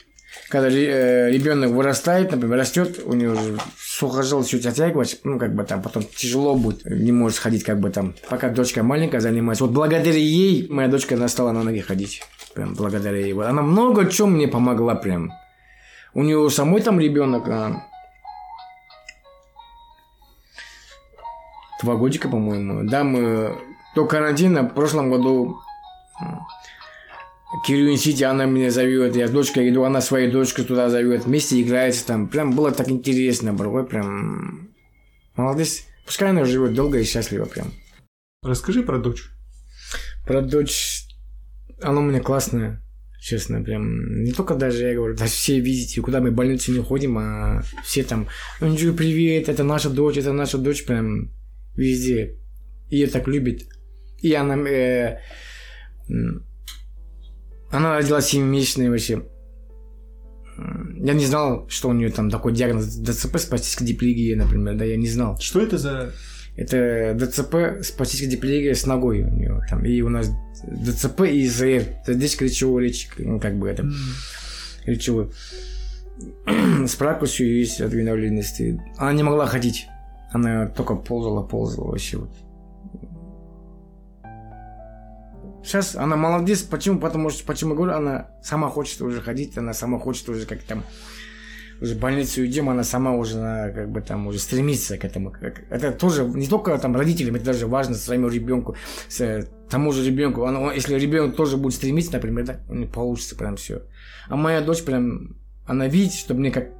Когда 0.48 0.68
э, 0.68 1.30
ребенок 1.30 1.70
вырастает, 1.70 2.32
например, 2.32 2.58
растет, 2.58 3.00
у 3.04 3.12
него 3.14 3.36
сухожил 3.78 4.44
чуть 4.44 4.66
оттягивать, 4.66 5.20
ну, 5.22 5.38
как 5.38 5.54
бы 5.54 5.64
там, 5.64 5.82
потом 5.82 6.04
тяжело 6.04 6.54
будет, 6.56 6.84
не 6.84 7.12
может 7.12 7.38
ходить, 7.38 7.62
как 7.62 7.78
бы 7.78 7.90
там, 7.90 8.14
пока 8.28 8.48
дочка 8.48 8.82
маленькая 8.82 9.20
занимается. 9.20 9.64
Вот 9.64 9.72
благодаря 9.72 10.18
ей 10.18 10.66
моя 10.68 10.88
дочка 10.88 11.16
настала 11.16 11.52
на 11.52 11.62
ноги 11.62 11.80
ходить. 11.80 12.22
Прям 12.54 12.74
благодаря 12.74 13.18
ей. 13.18 13.32
Она 13.32 13.62
много 13.62 14.10
чем 14.10 14.32
мне 14.32 14.48
помогла 14.48 14.94
прям. 14.94 15.32
У 16.14 16.22
нее 16.22 16.48
самой 16.50 16.80
там 16.80 17.00
ребенок, 17.00 17.48
а... 17.48 17.84
два 21.82 21.96
годика, 21.96 22.28
по-моему. 22.28 22.88
Да, 22.88 23.04
мы 23.04 23.58
до 23.94 24.06
карантина 24.06 24.62
в 24.62 24.74
прошлом 24.74 25.10
году 25.10 25.60
Кирюин 27.66 27.96
Сити, 27.96 28.24
она 28.24 28.46
меня 28.46 28.70
зовет, 28.70 29.14
я 29.16 29.28
с 29.28 29.30
дочкой 29.30 29.70
иду, 29.70 29.84
она 29.84 30.00
свою 30.00 30.30
дочку 30.30 30.64
туда 30.64 30.88
зовет, 30.88 31.24
вместе 31.24 31.60
играется 31.60 32.06
там. 32.06 32.28
Прям 32.28 32.52
было 32.52 32.72
так 32.72 32.88
интересно, 32.88 33.52
бро, 33.52 33.84
прям 33.84 34.70
молодец. 35.36 35.84
Пускай 36.04 36.30
она 36.30 36.44
живет 36.44 36.74
долго 36.74 36.98
и 36.98 37.04
счастливо 37.04 37.44
прям. 37.44 37.72
Расскажи 38.42 38.82
про 38.82 38.98
дочь. 38.98 39.30
Про 40.26 40.42
дочь, 40.42 41.06
она 41.82 42.00
у 42.00 42.02
меня 42.02 42.20
классная. 42.20 42.82
Честно, 43.24 43.62
прям, 43.62 44.22
не 44.22 44.32
только 44.32 44.54
даже, 44.54 44.86
я 44.86 44.94
говорю, 44.94 45.16
даже 45.16 45.32
все 45.32 45.58
видите, 45.58 46.02
куда 46.02 46.20
мы 46.20 46.30
в 46.30 46.34
больницу 46.34 46.72
не 46.72 46.82
ходим, 46.82 47.16
а 47.16 47.62
все 47.82 48.04
там, 48.04 48.28
Анджу, 48.60 48.92
привет, 48.92 49.48
это 49.48 49.64
наша 49.64 49.88
дочь, 49.88 50.18
это 50.18 50.34
наша 50.34 50.58
дочь, 50.58 50.84
прям 50.84 51.30
везде. 51.74 52.36
Ее 52.90 53.06
так 53.06 53.26
любит. 53.26 53.62
И 54.20 54.34
она, 54.34 54.58
э, 54.68 55.20
она 57.70 57.96
родилась 57.96 58.34
7-месячной 58.34 58.90
вообще. 58.90 59.22
Я 60.98 61.14
не 61.14 61.24
знал, 61.24 61.66
что 61.70 61.88
у 61.88 61.94
нее 61.94 62.10
там 62.10 62.28
такой 62.28 62.52
диагноз 62.52 62.94
ДЦП 62.94 63.38
спастическая 63.38 63.86
диплегия, 63.86 64.36
например, 64.36 64.76
да, 64.76 64.84
я 64.84 64.98
не 64.98 65.08
знал. 65.08 65.38
Что 65.38 65.62
это 65.62 65.78
за... 65.78 66.12
Это 66.56 67.16
ДЦП 67.18 67.82
спастическая 67.82 68.30
диплегия 68.30 68.74
с 68.74 68.84
ногой 68.84 69.22
у 69.22 69.30
нее 69.30 69.62
там. 69.70 69.82
И 69.86 70.02
у 70.02 70.10
нас 70.10 70.30
ДЦП 70.66 71.22
и 71.22 71.44
ИЗР, 71.44 71.84
сердечко 72.06 72.44
речевой 72.44 72.84
речь, 72.84 73.08
ну, 73.18 73.40
как 73.40 73.56
бы 73.56 73.68
это, 73.68 73.82
mm. 73.82 73.92
речевой. 74.86 75.30
Справка 76.86 77.26
все 77.26 77.60
есть 77.60 77.80
от 77.80 77.92
инвалидности. 77.94 78.80
Она 78.96 79.12
не 79.12 79.22
могла 79.22 79.46
ходить. 79.46 79.88
Она 80.32 80.66
только 80.66 80.94
ползала, 80.94 81.42
ползала 81.42 81.90
вообще 81.90 82.18
вот. 82.18 82.30
Сейчас 85.64 85.96
она 85.96 86.16
молодец. 86.16 86.62
Почему? 86.62 87.00
Потому 87.00 87.30
что, 87.30 87.44
почему 87.46 87.74
говорю, 87.74 87.94
она 87.94 88.28
сама 88.42 88.68
хочет 88.68 89.00
уже 89.00 89.22
ходить, 89.22 89.56
она 89.56 89.72
сама 89.72 89.98
хочет 89.98 90.28
уже 90.28 90.44
как 90.44 90.62
там 90.62 90.84
уже 91.84 91.94
больницу 91.94 92.44
идем, 92.44 92.68
она 92.68 92.82
сама 92.82 93.12
уже 93.12 93.38
она, 93.38 93.70
как 93.70 93.90
бы 93.90 94.00
там 94.00 94.26
уже 94.26 94.38
стремится 94.38 94.98
к 94.98 95.04
этому. 95.04 95.32
Это 95.70 95.92
тоже 95.92 96.24
не 96.24 96.46
только 96.46 96.76
там 96.78 96.96
родителям, 96.96 97.36
это 97.36 97.44
даже 97.44 97.66
важно 97.66 97.94
своему 97.94 98.28
ребенку, 98.28 98.76
с, 99.08 99.46
тому 99.68 99.92
же 99.92 100.04
ребенку. 100.04 100.42
Он, 100.42 100.72
если 100.72 100.98
ребенок 100.98 101.36
тоже 101.36 101.56
будет 101.56 101.74
стремиться, 101.74 102.12
например, 102.12 102.46
да, 102.46 102.60
у 102.68 102.74
него 102.74 102.90
получится 102.90 103.36
прям 103.36 103.56
все. 103.56 103.82
А 104.28 104.36
моя 104.36 104.60
дочь 104.60 104.82
прям, 104.82 105.36
она 105.66 105.86
видит, 105.86 106.14
что 106.14 106.34
мне 106.34 106.50
как, 106.50 106.70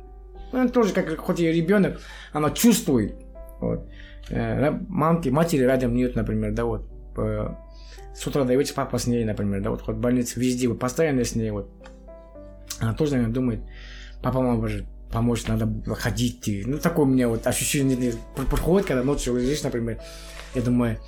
она 0.53 0.69
тоже 0.69 0.93
как, 0.93 1.17
хоть 1.19 1.41
и 1.41 1.53
ребенок, 1.53 2.01
она 2.33 2.51
чувствует. 2.51 3.15
Вот. 3.61 3.87
Э, 4.31 4.71
мамки, 4.89 5.29
матери 5.29 5.63
рядом 5.63 5.95
нет, 5.95 6.17
например, 6.17 6.53
да, 6.53 6.65
вот 6.65 6.89
с 8.15 8.27
утра 8.27 8.45
до 8.45 8.55
вечера 8.55 8.77
папа 8.77 8.99
с 8.99 9.07
ней, 9.07 9.25
например, 9.25 9.61
да, 9.61 9.71
вот 9.71 9.83
хоть 9.83 9.97
в 9.97 10.01
больнице 10.01 10.41
везде, 10.41 10.69
вот 10.69 10.79
постоянно 10.79 11.25
с 11.25 11.35
ней, 11.35 11.51
вот. 11.51 11.69
Она 12.81 12.95
тоже, 12.95 13.13
наверное, 13.13 13.35
думает, 13.35 13.61
папа, 14.23 14.41
мама 14.41 14.67
же 14.67 14.87
помочь, 15.15 15.47
надо 15.47 15.67
ходить. 15.95 16.67
Ну, 16.67 16.79
такое 16.79 17.07
у 17.07 17.09
меня 17.09 17.29
вот 17.29 17.47
ощущение 17.47 18.15
проходит, 18.35 18.89
когда 18.89 19.03
ночью 19.03 19.37
лежишь, 19.37 19.63
например, 19.63 20.01
я 20.55 20.63
думаю, 20.63 20.99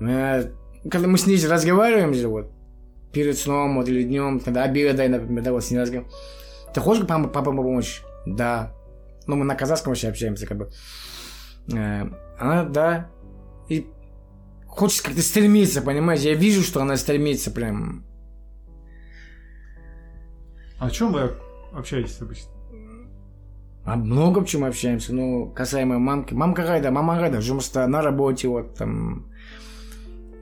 э, 0.00 0.50
когда 0.90 1.08
мы 1.08 1.18
с 1.18 1.26
ней 1.26 1.44
разговариваем 1.46 2.14
же, 2.14 2.28
вот, 2.28 2.52
перед 3.12 3.36
сном, 3.36 3.76
вот, 3.76 3.88
или 3.88 4.04
днем, 4.04 4.40
когда 4.40 4.62
обедаем, 4.62 5.12
например, 5.12 5.42
да, 5.44 5.52
вот 5.52 5.64
с 5.64 5.70
ней 5.70 5.78
разговариваем, 5.78 6.14
ты 6.72 6.80
хочешь 6.80 7.06
папа, 7.06 7.28
папа 7.28 7.52
помочь? 7.52 8.02
Да. 8.26 8.72
Ну, 9.26 9.36
мы 9.36 9.44
на 9.44 9.56
казахском 9.56 9.90
вообще 9.90 10.08
общаемся, 10.08 10.46
как 10.46 10.58
бы. 10.58 10.70
Э, 11.72 12.06
она, 12.38 12.64
да. 12.64 13.10
И 13.68 13.86
хочет 14.66 15.02
как-то 15.02 15.20
стремиться, 15.20 15.82
понимаешь? 15.82 16.20
Я 16.20 16.34
вижу, 16.34 16.62
что 16.62 16.80
она 16.80 16.96
стремится 16.96 17.50
прям. 17.50 18.04
А 20.78 20.86
о 20.86 20.90
чем 20.90 21.12
вы 21.12 21.34
общаетесь 21.72 22.20
обычно? 22.20 22.59
А 23.90 23.96
много 23.96 24.38
в 24.40 24.46
чем 24.46 24.64
общаемся. 24.64 25.12
Ну, 25.12 25.50
касаемо 25.50 25.98
мамки. 25.98 26.32
Мамка 26.32 26.62
қайда? 26.62 26.92
Мама 26.92 27.16
қайда? 27.18 27.40
Жұмыста, 27.40 27.88
на 27.88 28.02
работе, 28.02 28.46
вот 28.46 28.76
там. 28.76 29.26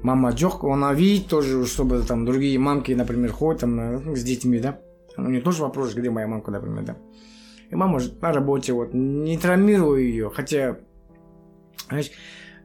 Мама 0.03 0.33
жоқ, 0.33 0.71
она 0.71 0.93
видит 0.93 1.29
тоже, 1.29 1.65
чтобы 1.65 2.03
там 2.03 2.27
другие 2.27 2.59
мамки, 2.59 2.93
например, 2.93 3.33
ходят 3.33 3.63
там 3.63 4.05
ну, 4.05 4.15
с 4.15 4.23
детьми, 4.23 4.59
да? 4.59 4.79
У 5.17 5.23
нее 5.23 5.41
тоже 5.41 5.63
вопрос, 5.63 5.95
где 5.95 6.11
моя 6.11 6.27
мамка, 6.27 6.51
например, 6.51 6.85
да? 6.85 6.97
И 7.71 7.75
мама 7.75 8.01
на 8.21 8.33
работе, 8.35 8.75
вот, 8.75 8.93
не 8.93 9.39
травмирую 9.39 10.03
ее, 10.03 10.31
хотя, 10.31 10.77
знаешь, 11.89 12.11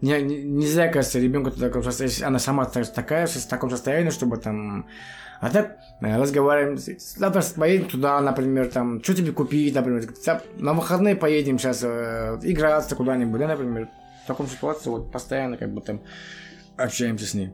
не, 0.02 0.22
нельзя, 0.22 0.90
кажется, 0.90 1.18
ребенку 1.18 1.50
в 1.50 1.60
таком 1.60 1.82
состоянии, 1.82 2.24
она 2.24 2.40
сама 2.40 2.66
такая, 2.66 3.25
в 3.25 3.48
таком 3.48 3.70
состоянии, 3.70 4.10
чтобы 4.10 4.36
там... 4.36 4.88
А 5.44 5.50
так 5.50 5.76
э, 6.00 6.18
разговариваем, 6.18 6.78
завтра 6.78 7.44
поедем 7.58 7.90
туда, 7.90 8.22
например, 8.22 8.70
там, 8.70 9.04
что 9.04 9.14
тебе 9.14 9.34
купить, 9.34 9.76
например, 9.76 10.10
на 10.56 10.74
выходные 10.74 11.18
поедем 11.18 11.60
сейчас 11.60 11.84
э, 11.84 12.40
играться 12.44 12.96
куда-нибудь, 12.96 13.42
да, 13.42 13.50
например. 13.50 13.90
В 14.24 14.28
таком 14.28 14.48
ситуации 14.48 14.90
вот 14.90 15.12
постоянно 15.12 15.58
как 15.58 15.74
бы 15.74 15.82
там 15.82 16.00
общаемся 16.78 17.26
с 17.26 17.34
ней. 17.34 17.52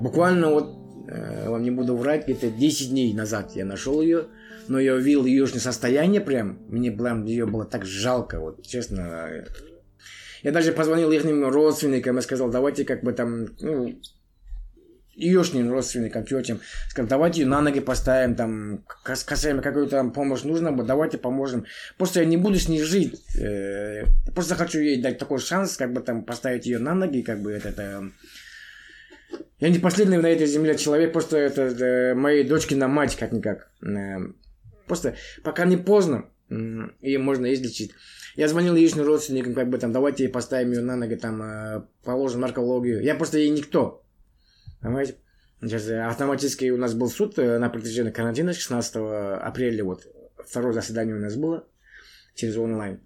Буквально 0.00 0.50
вот 0.50 0.78
Э, 1.10 1.47
вам 1.58 1.64
не 1.64 1.70
буду 1.70 1.96
врать, 1.96 2.24
где-то 2.24 2.50
10 2.50 2.90
дней 2.90 3.12
назад 3.12 3.52
я 3.54 3.64
нашел 3.64 4.00
ее, 4.00 4.26
но 4.68 4.78
я 4.78 4.94
увидел 4.94 5.24
ее 5.24 5.46
состояние 5.46 6.20
прям, 6.20 6.58
мне 6.68 6.90
прям 6.92 7.24
ее 7.24 7.46
было 7.46 7.64
так 7.64 7.84
жалко, 7.84 8.40
вот 8.40 8.64
честно. 8.66 9.44
Я 10.44 10.52
даже 10.52 10.72
позвонил 10.72 11.10
их 11.10 11.24
родственникам 11.24 12.18
и 12.18 12.22
сказал, 12.22 12.48
давайте 12.48 12.84
как 12.84 13.02
бы 13.02 13.12
там, 13.12 13.48
ну, 13.60 14.00
еешним 15.16 15.72
родственникам, 15.72 16.24
тетям, 16.24 16.60
сказал, 16.90 17.08
давайте 17.08 17.40
ее 17.40 17.48
на 17.48 17.60
ноги 17.60 17.80
поставим, 17.80 18.36
там, 18.36 18.84
касаемо 19.02 19.62
какой-то 19.62 19.90
там 19.90 20.12
помощь 20.12 20.44
нужно, 20.44 20.70
давайте 20.84 21.18
поможем. 21.18 21.64
Просто 21.96 22.20
я 22.20 22.26
не 22.26 22.36
буду 22.36 22.56
с 22.56 22.68
ней 22.68 22.82
жить, 22.82 23.20
э, 23.36 24.04
просто 24.32 24.54
хочу 24.54 24.78
ей 24.78 25.02
дать 25.02 25.18
такой 25.18 25.40
шанс, 25.40 25.76
как 25.76 25.92
бы 25.92 26.02
там 26.02 26.22
поставить 26.22 26.66
ее 26.66 26.78
на 26.78 26.94
ноги, 26.94 27.22
как 27.22 27.42
бы 27.42 27.50
это, 27.50 27.70
это 27.70 28.12
я 29.60 29.68
не 29.70 29.78
последний 29.78 30.18
на 30.18 30.28
этой 30.28 30.46
земле 30.46 30.76
человек, 30.76 31.12
просто 31.12 31.36
это 31.36 31.62
э, 31.62 32.14
моей 32.14 32.44
дочкина 32.44 32.88
мать, 32.88 33.16
как-никак. 33.16 33.70
Э, 33.82 34.18
просто 34.86 35.16
пока 35.42 35.64
не 35.64 35.76
поздно, 35.76 36.26
ее 36.48 37.18
можно 37.18 37.52
излечить. 37.52 37.92
Я 38.36 38.46
звонил 38.46 38.74
личным 38.74 39.06
родственникам, 39.06 39.54
как 39.54 39.68
бы 39.68 39.78
там, 39.78 39.92
давайте 39.92 40.28
поставим 40.28 40.72
ее 40.72 40.80
на 40.80 40.96
ноги, 40.96 41.16
там, 41.16 41.42
э, 41.42 41.82
положим 42.04 42.40
наркологию. 42.40 43.02
Я 43.02 43.16
просто 43.16 43.38
ей 43.38 43.50
никто. 43.50 44.04
Понимаете? 44.80 45.16
Сейчас 45.60 45.88
э, 45.88 46.00
автоматически 46.02 46.70
у 46.70 46.76
нас 46.76 46.94
был 46.94 47.08
суд 47.08 47.36
на 47.36 47.68
протяжении 47.68 48.12
карантина 48.12 48.52
16 48.52 48.96
апреля, 49.42 49.84
вот, 49.84 50.06
второе 50.38 50.72
заседание 50.72 51.16
у 51.16 51.20
нас 51.20 51.34
было 51.34 51.66
через 52.34 52.56
онлайн 52.56 53.00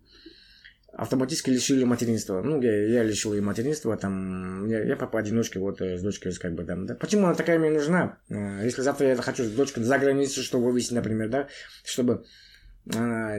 автоматически 0.93 1.51
лишили 1.51 1.85
материнства. 1.85 2.43
Ну, 2.43 2.61
я, 2.61 2.87
я 2.87 3.03
лишил 3.03 3.33
ее 3.33 3.43
материнства, 3.43 3.97
там, 3.97 4.69
я, 4.69 4.83
я 4.85 4.97
папа 4.97 5.19
одиночки, 5.19 5.59
вот, 5.59 5.81
э, 5.81 5.97
с 5.97 6.03
дочкой, 6.03 6.33
как 6.35 6.55
бы, 6.55 6.65
там, 6.65 6.87
да. 6.87 6.95
Почему 6.95 7.27
она 7.27 7.35
такая 7.35 7.59
мне 7.59 7.71
нужна? 7.71 8.19
Э, 8.29 8.61
если 8.65 8.83
завтра 8.83 9.09
я 9.09 9.17
хочу 9.17 9.45
с 9.45 9.51
дочкой 9.51 9.85
за 9.85 9.99
границу, 9.99 10.43
что 10.43 10.61
вывести, 10.61 10.93
например, 10.93 11.31
да, 11.31 11.49
чтобы 11.85 12.25
а, 12.95 13.37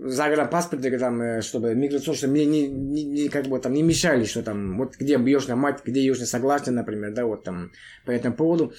загранпаспорт, 0.00 0.82
там, 0.98 1.42
чтобы 1.42 1.74
миграционно, 1.74 2.16
чтобы 2.16 2.32
мне 2.32 2.46
не, 2.46 2.68
не, 2.68 3.04
не, 3.04 3.28
как 3.28 3.46
бы 3.46 3.58
там 3.58 3.74
не 3.74 3.82
мешали, 3.82 4.24
что 4.24 4.42
там, 4.42 4.78
вот 4.78 4.96
где 4.96 5.18
бьешь 5.18 5.46
на 5.46 5.56
мать, 5.56 5.82
где 5.84 6.00
ее 6.00 6.14
не 6.14 6.24
согласен, 6.24 6.74
например, 6.74 7.12
да, 7.12 7.26
вот 7.26 7.44
там 7.44 7.70
по 8.06 8.10
этому 8.10 8.34
поводу. 8.34 8.72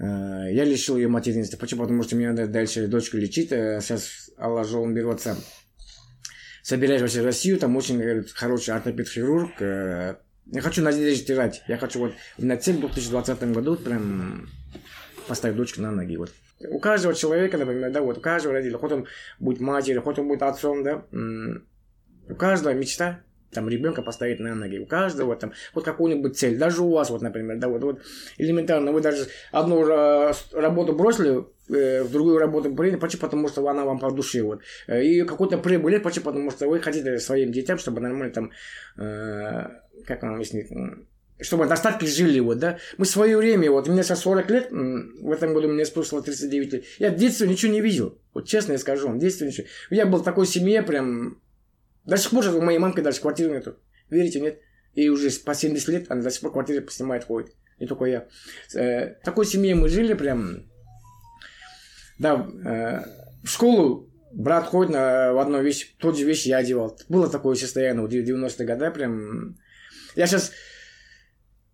Я 0.00 0.62
лишил 0.64 0.96
ее 0.96 1.08
материнства. 1.08 1.56
Почему? 1.56 1.82
Потому 1.82 2.04
что 2.04 2.14
мне 2.14 2.30
надо 2.30 2.46
дальше 2.46 2.86
дочку 2.86 3.16
лечить. 3.16 3.48
Сейчас 3.48 4.30
Аллах 4.36 4.72
он 4.72 4.94
берется 4.94 5.36
собираюсь 6.62 7.02
вообще 7.02 7.22
в 7.22 7.26
Россию, 7.26 7.58
там 7.58 7.76
очень 7.76 7.98
говорит, 7.98 8.30
хороший 8.32 8.74
ортопед-хирург. 8.74 9.60
Э, 9.60 10.16
я 10.50 10.60
хочу 10.60 10.82
надежду 10.82 11.26
держать. 11.26 11.62
Я 11.68 11.76
хочу 11.76 11.98
вот 11.98 12.12
на 12.38 12.56
цель 12.56 12.76
в 12.76 12.80
2020 12.80 13.52
году 13.52 13.76
прям 13.76 14.48
поставить 15.26 15.56
дочку 15.56 15.82
на 15.82 15.90
ноги. 15.90 16.16
Вот. 16.16 16.32
У 16.60 16.80
каждого 16.80 17.14
человека, 17.14 17.58
например, 17.58 17.92
да, 17.92 18.00
вот 18.00 18.18
у 18.18 18.20
каждого 18.20 18.54
родителя, 18.54 18.78
хоть 18.78 18.92
он 18.92 19.06
будет 19.38 19.60
матерью, 19.60 20.02
хоть 20.02 20.18
он 20.18 20.26
будет 20.26 20.42
отцом, 20.42 20.82
да, 20.82 21.04
у 22.28 22.34
каждого 22.34 22.74
мечта 22.74 23.20
там 23.50 23.68
ребенка 23.68 24.02
поставить 24.02 24.40
на 24.40 24.54
ноги. 24.54 24.78
У 24.78 24.86
каждого 24.86 25.36
там 25.36 25.52
вот 25.74 25.84
какую-нибудь 25.84 26.36
цель. 26.36 26.58
Даже 26.58 26.82
у 26.82 26.90
вас, 26.90 27.10
вот, 27.10 27.22
например, 27.22 27.58
да, 27.58 27.68
вот, 27.68 27.82
вот 27.82 28.02
элементарно, 28.36 28.92
вы 28.92 29.00
даже 29.00 29.26
одну 29.52 29.84
работу 30.52 30.92
бросили, 30.94 31.44
э, 31.68 32.02
в 32.02 32.12
другую 32.12 32.38
работу 32.38 32.74
приняли, 32.74 32.96
почему? 32.96 33.22
Потому 33.22 33.48
что 33.48 33.66
она 33.68 33.84
вам 33.84 33.98
по 33.98 34.10
душе. 34.10 34.42
Вот. 34.42 34.60
Э, 34.86 35.02
и 35.02 35.22
какой-то 35.22 35.58
прибыль, 35.58 36.00
почему? 36.00 36.26
Потому 36.26 36.50
что 36.50 36.68
вы 36.68 36.80
хотите 36.80 37.18
своим 37.18 37.52
детям, 37.52 37.78
чтобы 37.78 38.00
нормально 38.00 38.32
там, 38.32 38.50
э, 38.96 39.66
как 40.06 40.22
вам 40.22 40.34
объяснить, 40.34 40.68
чтобы 41.40 41.66
достатки 41.66 42.04
жили, 42.04 42.40
вот, 42.40 42.58
да. 42.58 42.78
Мы 42.96 43.04
в 43.04 43.08
свое 43.08 43.36
время, 43.36 43.70
вот, 43.70 43.88
меня 43.88 44.02
сейчас 44.02 44.20
40 44.22 44.50
лет, 44.50 44.68
в 44.70 45.30
этом 45.30 45.54
году 45.54 45.68
мне 45.68 45.84
исполнилось 45.84 46.24
39 46.24 46.72
лет, 46.72 46.84
я 46.98 47.10
в 47.10 47.16
детстве 47.16 47.48
ничего 47.48 47.72
не 47.72 47.80
видел. 47.80 48.18
Вот 48.34 48.46
честно 48.46 48.72
я 48.72 48.78
скажу 48.78 49.08
в 49.08 49.18
детстве 49.18 49.46
ничего. 49.46 49.66
Я 49.90 50.06
был 50.06 50.18
в 50.18 50.24
такой 50.24 50.46
семье, 50.46 50.82
прям, 50.82 51.40
до 52.08 52.16
сих 52.16 52.30
пор 52.30 52.48
у 52.48 52.62
моей 52.62 52.78
мамки 52.78 53.02
даже 53.02 53.20
квартиры 53.20 53.52
нету. 53.52 53.76
Верите, 54.08 54.40
нет? 54.40 54.60
И 54.94 55.10
уже 55.10 55.30
по 55.44 55.54
70 55.54 55.88
лет 55.88 56.06
она 56.08 56.22
до 56.22 56.30
сих 56.30 56.40
пор 56.40 56.52
квартиры 56.52 56.84
снимает, 56.88 57.24
ходит. 57.24 57.52
Не 57.78 57.86
только 57.86 58.06
я. 58.06 58.26
Э, 58.74 59.14
такой 59.22 59.44
семье 59.44 59.74
мы 59.74 59.90
жили 59.90 60.14
прям. 60.14 60.64
Да, 62.18 62.48
э, 62.64 63.04
в 63.44 63.48
школу 63.48 64.10
брат 64.32 64.64
ходит 64.64 64.92
на, 64.92 65.34
в 65.34 65.38
одну 65.38 65.60
вещь, 65.60 65.94
тот 65.98 66.16
же 66.16 66.24
вещь 66.24 66.46
я 66.46 66.56
одевал. 66.56 66.98
Было 67.10 67.28
такое 67.28 67.56
состояние 67.56 68.06
в 68.06 68.10
90-е 68.10 68.66
годы 68.66 68.90
прям. 68.90 69.58
Я 70.16 70.26
сейчас 70.26 70.52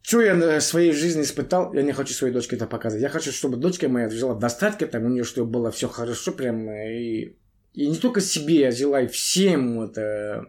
что 0.02 0.20
я 0.20 0.34
в 0.34 0.60
своей 0.60 0.92
жизни 0.92 1.22
испытал, 1.22 1.72
я 1.72 1.82
не 1.82 1.92
хочу 1.92 2.12
своей 2.12 2.34
дочке 2.34 2.56
это 2.56 2.66
показывать. 2.66 3.02
Я 3.02 3.08
хочу, 3.08 3.30
чтобы 3.30 3.56
дочка 3.56 3.88
моя 3.88 4.10
жила 4.10 4.34
в 4.34 4.40
достатке, 4.40 4.86
там 4.86 5.04
у 5.04 5.08
нее 5.08 5.24
чтобы 5.24 5.50
было 5.50 5.70
все 5.70 5.88
хорошо, 5.88 6.32
прям 6.32 6.68
и, 6.70 7.36
и 7.74 7.88
не 7.88 7.96
только 7.96 8.20
себе 8.20 8.60
я 8.60 8.70
желаю 8.70 9.08
всем 9.08 9.76
вот 9.76 9.98
э, 9.98 10.44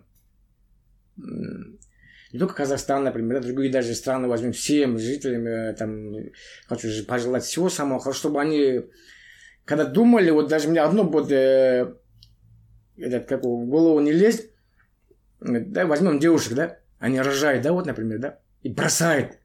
не 1.18 2.40
только 2.40 2.54
Казахстан, 2.54 3.04
например, 3.04 3.42
другие 3.42 3.72
даже 3.72 3.96
страны 3.96 4.28
возьмем 4.28 4.52
всем 4.52 5.00
жителям, 5.00 5.48
э, 5.48 5.74
там, 5.74 6.14
хочу 6.68 6.90
пожелать 7.06 7.44
всего 7.44 7.70
самого 7.70 8.00
хорошего, 8.00 8.20
чтобы 8.20 8.42
они, 8.42 8.82
когда 9.64 9.86
думали, 9.86 10.30
вот 10.30 10.50
даже 10.50 10.68
мне 10.68 10.82
одно 10.82 11.04
вот, 11.04 11.32
э, 11.32 11.96
этот, 12.98 13.26
как 13.28 13.44
в 13.44 13.66
голову 13.66 14.00
не 14.02 14.12
лезть, 14.12 14.50
да, 15.40 15.86
возьмем 15.86 16.20
девушек, 16.20 16.54
да, 16.54 16.80
они 17.00 17.20
рожают, 17.20 17.64
да, 17.64 17.72
вот, 17.72 17.86
например, 17.86 18.20
да, 18.20 18.40
и 18.64 18.70
бросают 18.70 19.38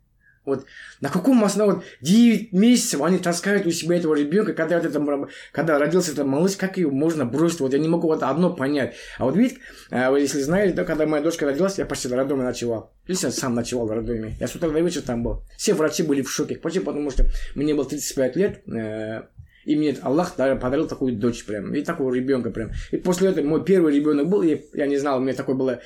вот 0.46 0.64
на 1.00 1.10
каком 1.10 1.44
основе, 1.44 1.74
вот 1.74 1.84
9 2.00 2.52
месяцев 2.52 3.02
они 3.02 3.18
таскают 3.18 3.66
у 3.66 3.70
себя 3.70 3.96
этого 3.96 4.14
ребенка, 4.14 4.54
когда, 4.54 4.78
вот 4.78 4.86
это, 4.86 5.28
когда 5.52 5.78
родился 5.78 6.12
этот 6.12 6.26
малыш, 6.26 6.56
как 6.56 6.78
ее 6.78 6.90
можно 6.90 7.26
бросить? 7.26 7.60
Вот 7.60 7.72
я 7.72 7.78
не 7.78 7.88
могу 7.88 8.08
вот 8.08 8.22
одно 8.22 8.52
понять. 8.52 8.94
А 9.18 9.24
вот 9.26 9.36
видите, 9.36 9.60
а, 9.90 10.10
вы 10.10 10.20
если 10.20 10.40
знаете, 10.40 10.74
да, 10.74 10.84
когда 10.84 11.06
моя 11.06 11.22
дочка 11.22 11.46
родилась, 11.46 11.78
я 11.78 11.84
почти 11.84 12.08
в 12.08 12.14
роддоме 12.14 12.42
ночевал. 12.42 12.92
Если 13.06 13.26
я 13.26 13.32
сам 13.32 13.54
ночевал 13.54 13.86
в 13.86 13.90
роддоме. 13.90 14.34
Я 14.40 14.48
с 14.48 14.54
утра 14.54 14.70
до 14.70 14.80
вечера 14.80 15.02
там 15.02 15.22
был. 15.22 15.42
Все 15.56 15.74
врачи 15.74 16.02
были 16.02 16.22
в 16.22 16.30
шоке. 16.30 16.56
Почему? 16.56 16.86
Потому 16.86 17.10
что 17.10 17.26
мне 17.54 17.74
было 17.74 17.84
35 17.84 18.36
лет, 18.36 18.62
э, 18.68 19.22
и 19.64 19.76
мне 19.76 19.96
Аллах 20.02 20.36
подарил 20.36 20.88
такую 20.88 21.16
дочь 21.16 21.44
прям, 21.44 21.74
и 21.74 21.82
такого 21.82 22.14
ребенка 22.14 22.50
прям. 22.50 22.70
И 22.90 22.96
после 22.96 23.28
этого 23.28 23.46
мой 23.46 23.64
первый 23.64 23.94
ребенок 23.94 24.28
был, 24.28 24.42
и 24.42 24.62
я 24.72 24.86
не 24.86 24.96
знал, 24.96 25.18
у 25.18 25.22
меня 25.22 25.34
такое 25.34 25.54
было 25.54 25.80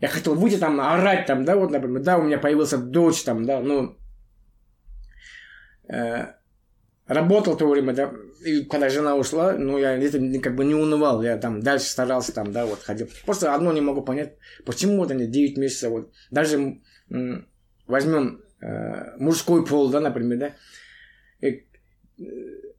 я 0.00 0.08
хотел 0.08 0.34
выйти 0.34 0.58
там, 0.58 0.80
орать 0.80 1.26
там, 1.26 1.44
да, 1.44 1.56
вот, 1.56 1.70
например, 1.70 2.02
да, 2.02 2.18
у 2.18 2.22
меня 2.22 2.38
появился 2.38 2.78
дочь 2.78 3.22
там, 3.24 3.44
да, 3.44 3.60
ну, 3.60 3.96
э, 5.88 6.26
работал 7.06 7.56
то 7.56 7.68
время, 7.68 7.92
да, 7.92 8.12
и 8.44 8.64
когда 8.64 8.88
жена 8.88 9.16
ушла, 9.16 9.52
ну, 9.52 9.78
я 9.78 9.96
это 9.96 10.18
как 10.40 10.56
бы 10.56 10.64
не 10.64 10.74
унывал, 10.74 11.22
я 11.22 11.38
там 11.38 11.60
дальше 11.60 11.86
старался 11.86 12.34
там, 12.34 12.52
да, 12.52 12.66
вот, 12.66 12.82
ходил. 12.82 13.08
Просто 13.24 13.54
одно 13.54 13.72
не 13.72 13.80
могу 13.80 14.02
понять, 14.04 14.36
почему 14.64 14.96
вот 14.96 15.10
они 15.10 15.26
9 15.26 15.58
месяцев, 15.58 15.90
вот, 15.90 16.12
даже 16.30 16.80
м- 17.10 17.46
возьмем 17.86 18.40
э, 18.60 19.16
мужской 19.18 19.64
пол, 19.64 19.90
да, 19.90 20.00
например, 20.00 20.38
да, 20.38 20.54
и, 21.40 21.66
э, 22.18 22.72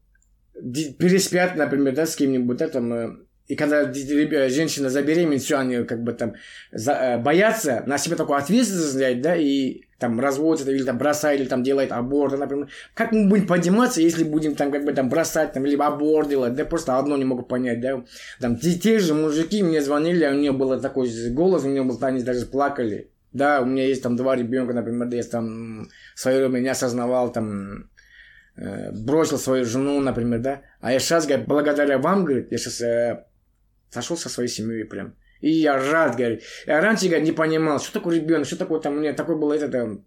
переспят, 1.00 1.56
например, 1.56 1.94
да, 1.96 2.06
с 2.06 2.16
кем-нибудь, 2.16 2.58
да, 2.58 2.68
там, 2.70 2.94
э, 2.94 3.16
и 3.48 3.56
когда 3.56 3.92
женщина 3.94 4.90
забеременеет, 4.90 5.44
все, 5.44 5.58
они 5.58 5.84
как 5.84 6.04
бы 6.04 6.14
там 6.14 6.34
за, 6.72 6.94
э, 6.94 7.18
боятся 7.20 7.84
на 7.86 8.00
себя 8.00 8.16
такую 8.16 8.40
ответственность 8.40 8.96
взять, 8.96 9.22
да, 9.22 9.36
и 9.36 9.82
там 10.00 10.20
разводят 10.20 10.68
или 10.68 10.84
там 10.84 10.98
бросают, 10.98 11.42
или 11.42 11.48
там 11.48 11.64
делают 11.64 11.92
аборт, 11.92 12.38
например. 12.38 12.70
Как 12.96 13.12
мы 13.12 13.28
будем 13.30 13.48
подниматься, 13.48 14.02
если 14.02 14.24
будем 14.24 14.56
там 14.56 14.72
как 14.72 14.84
бы 14.84 14.94
там 14.94 15.10
бросать, 15.10 15.54
там, 15.54 15.66
либо 15.66 15.86
аборт 15.86 16.28
делать, 16.28 16.56
да, 16.56 16.66
просто 16.66 16.98
одно 16.98 17.18
не 17.18 17.26
могу 17.26 17.44
понять, 17.44 17.82
да. 17.82 18.04
Там 18.40 18.58
те, 18.58 18.74
те 18.74 19.00
же 19.00 19.14
мужики 19.14 19.62
мне 19.62 19.82
звонили, 19.82 20.24
а 20.24 20.32
у 20.32 20.36
нее 20.36 20.52
был 20.52 20.80
такой 20.82 21.10
голос, 21.30 21.64
у 21.64 21.70
нее 21.70 21.84
был, 21.84 21.98
они 22.02 22.24
даже 22.24 22.48
плакали. 22.48 23.12
Да, 23.32 23.62
у 23.62 23.66
меня 23.66 23.86
есть 23.86 24.02
там 24.02 24.16
два 24.16 24.36
ребенка, 24.36 24.74
например, 24.74 25.08
я 25.14 25.24
там 25.24 25.88
в 26.16 26.20
свое 26.20 26.40
время 26.40 26.62
не 26.62 26.70
осознавал, 26.70 27.32
там, 27.32 27.90
э, 28.56 28.92
бросил 28.92 29.38
свою 29.38 29.66
жену, 29.66 30.00
например, 30.00 30.40
да. 30.40 30.62
А 30.82 30.92
я 30.94 31.00
сейчас, 31.00 31.28
говорит, 31.28 31.48
благодаря 31.48 31.98
вам, 32.00 32.26
говорит, 32.26 32.52
я 32.52 32.58
сейчас 32.58 32.82
э, 32.82 33.26
Сошел 33.90 34.18
со 34.18 34.30
своей 34.30 34.50
семьей 34.50 34.86
прям. 34.86 35.16
И 35.42 35.50
я 35.50 35.78
рад, 35.78 36.16
говорит. 36.16 36.44
Я 36.66 36.82
раньше, 36.82 37.08
говорит, 37.08 37.26
не 37.26 37.32
понимал, 37.32 37.80
что 37.80 37.94
такое 37.94 38.16
ребенок, 38.16 38.48
что 38.48 38.58
такое 38.58 38.80
там, 38.80 39.00
меня 39.00 39.14
такое 39.14 39.36
было 39.36 39.54
это, 39.54 39.68
там, 39.70 40.06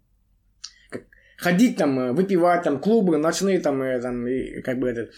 как, 0.89 1.03
ходить 1.37 1.77
там, 1.77 1.99
э, 1.99 2.11
выпивать 2.11 2.63
там, 2.63 2.79
клубы, 2.79 3.17
ночные 3.17 3.59
там, 3.59 3.83
и, 3.83 4.01
там, 4.01 4.27
и 4.27 4.61
как 4.61 4.79
бы 4.79 4.89
это, 4.89 5.09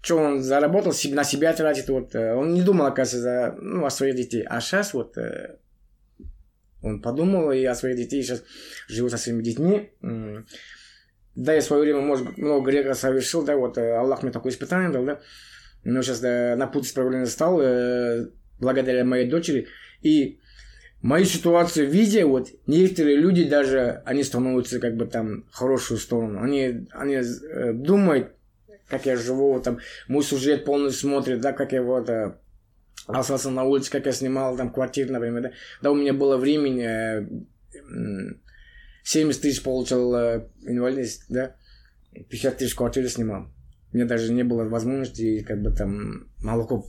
что 0.00 0.16
он 0.16 0.42
заработал, 0.42 0.92
на 1.10 1.24
себя 1.24 1.52
тратит, 1.52 1.88
вот, 1.88 2.14
э, 2.14 2.34
он 2.34 2.54
не 2.54 2.62
думал, 2.62 2.86
оказывается, 2.86 3.20
за, 3.20 3.56
ну, 3.60 3.84
о 3.84 3.90
своих 3.90 4.16
детей. 4.16 4.42
А 4.42 4.60
сейчас 4.60 4.94
вот 4.94 5.16
э, 5.16 5.58
он 6.82 7.00
подумал 7.00 7.52
и 7.52 7.64
о 7.64 7.74
своих 7.74 7.96
детей, 7.96 8.22
сейчас 8.22 8.42
живет 8.88 9.12
со 9.12 9.18
своими 9.18 9.42
детьми. 9.42 9.92
Да, 11.34 11.54
я 11.54 11.60
в 11.60 11.64
свое 11.64 11.82
время, 11.82 12.00
может, 12.00 12.36
много 12.36 12.70
греха 12.70 12.94
совершил, 12.94 13.42
да, 13.42 13.56
вот 13.56 13.78
Аллах 13.78 14.22
мне 14.22 14.32
такое 14.32 14.52
испытание 14.52 14.90
дал, 14.90 15.04
да, 15.04 15.20
но 15.84 16.02
сейчас 16.02 16.20
да, 16.20 16.54
на 16.56 16.66
путь 16.66 16.86
исправления 16.86 17.26
стал 17.26 17.60
э, 17.60 18.28
благодаря 18.60 19.04
моей 19.04 19.28
дочери. 19.28 19.68
И 20.00 20.38
мою 21.00 21.24
ситуацию 21.24 21.88
видя, 21.90 22.26
вот 22.26 22.48
некоторые 22.66 23.16
люди 23.16 23.44
даже, 23.44 24.02
они 24.04 24.22
становятся 24.22 24.80
как 24.80 24.96
бы 24.96 25.06
там 25.06 25.44
хорошую 25.50 25.98
сторону. 25.98 26.42
Они, 26.42 26.86
они 26.92 27.14
э, 27.14 27.72
думают, 27.72 28.32
как 28.88 29.06
я 29.06 29.16
живу, 29.16 29.60
там, 29.60 29.78
мой 30.08 30.22
сюжет 30.22 30.64
полностью 30.64 31.08
смотрит, 31.08 31.40
да, 31.40 31.52
как 31.52 31.72
я 31.72 31.82
вот 31.82 32.08
э, 32.08 32.34
остался 33.06 33.50
на 33.50 33.64
улице, 33.64 33.90
как 33.90 34.06
я 34.06 34.12
снимал 34.12 34.56
там 34.56 34.72
квартиру, 34.72 35.12
например, 35.12 35.42
да. 35.42 35.52
Да, 35.80 35.90
у 35.90 35.94
меня 35.94 36.12
было 36.12 36.36
времени, 36.36 36.84
э, 36.84 37.26
70 39.02 39.40
тысяч 39.40 39.62
получал 39.62 40.14
э, 40.14 40.46
инвалидность, 40.62 41.24
да, 41.28 41.56
50 42.28 42.58
тысяч 42.58 42.74
квартиры 42.74 43.08
снимал. 43.08 43.48
У 43.92 43.96
меня 43.96 44.06
даже 44.06 44.32
не 44.32 44.42
было 44.42 44.64
возможности 44.64 45.42
как 45.42 45.60
бы 45.62 45.70
там 45.70 46.28
молоко 46.42 46.86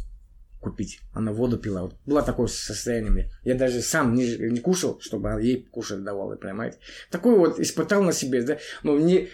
купить. 0.64 1.02
Она 1.14 1.34
воду 1.34 1.58
пила. 1.58 1.84
Вот 1.84 1.96
было 2.06 2.24
такое 2.24 2.48
состояние. 2.48 3.30
Я 3.44 3.56
даже 3.56 3.82
сам 3.82 4.16
не, 4.16 4.38
не 4.38 4.60
кушал, 4.60 5.00
чтобы 5.02 5.30
ей 5.42 5.68
кушать 5.70 6.04
давал, 6.04 6.36
понимаете. 6.38 6.78
Такое 7.12 7.38
вот 7.38 7.60
испытал 7.60 8.02
на 8.02 8.14
себе, 8.14 8.42
да. 8.44 8.58
Но 8.82 8.94
мне 8.94 9.28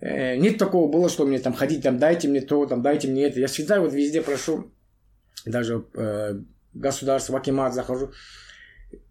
э, 0.00 0.36
нет 0.36 0.58
такого 0.58 0.90
было, 0.90 1.08
что 1.08 1.26
мне 1.26 1.38
там 1.38 1.54
ходить, 1.54 1.82
там 1.82 1.98
дайте 1.98 2.28
мне 2.28 2.42
то, 2.42 2.66
там 2.66 2.82
дайте 2.82 3.08
мне 3.08 3.24
это. 3.24 3.40
Я 3.40 3.46
всегда 3.46 3.80
вот 3.80 3.92
везде 3.92 4.20
прошу, 4.20 4.70
даже 5.46 5.84
э, 5.94 6.40
государство, 6.74 7.32
в 7.32 7.36
Акимат 7.36 7.74
захожу. 7.74 8.12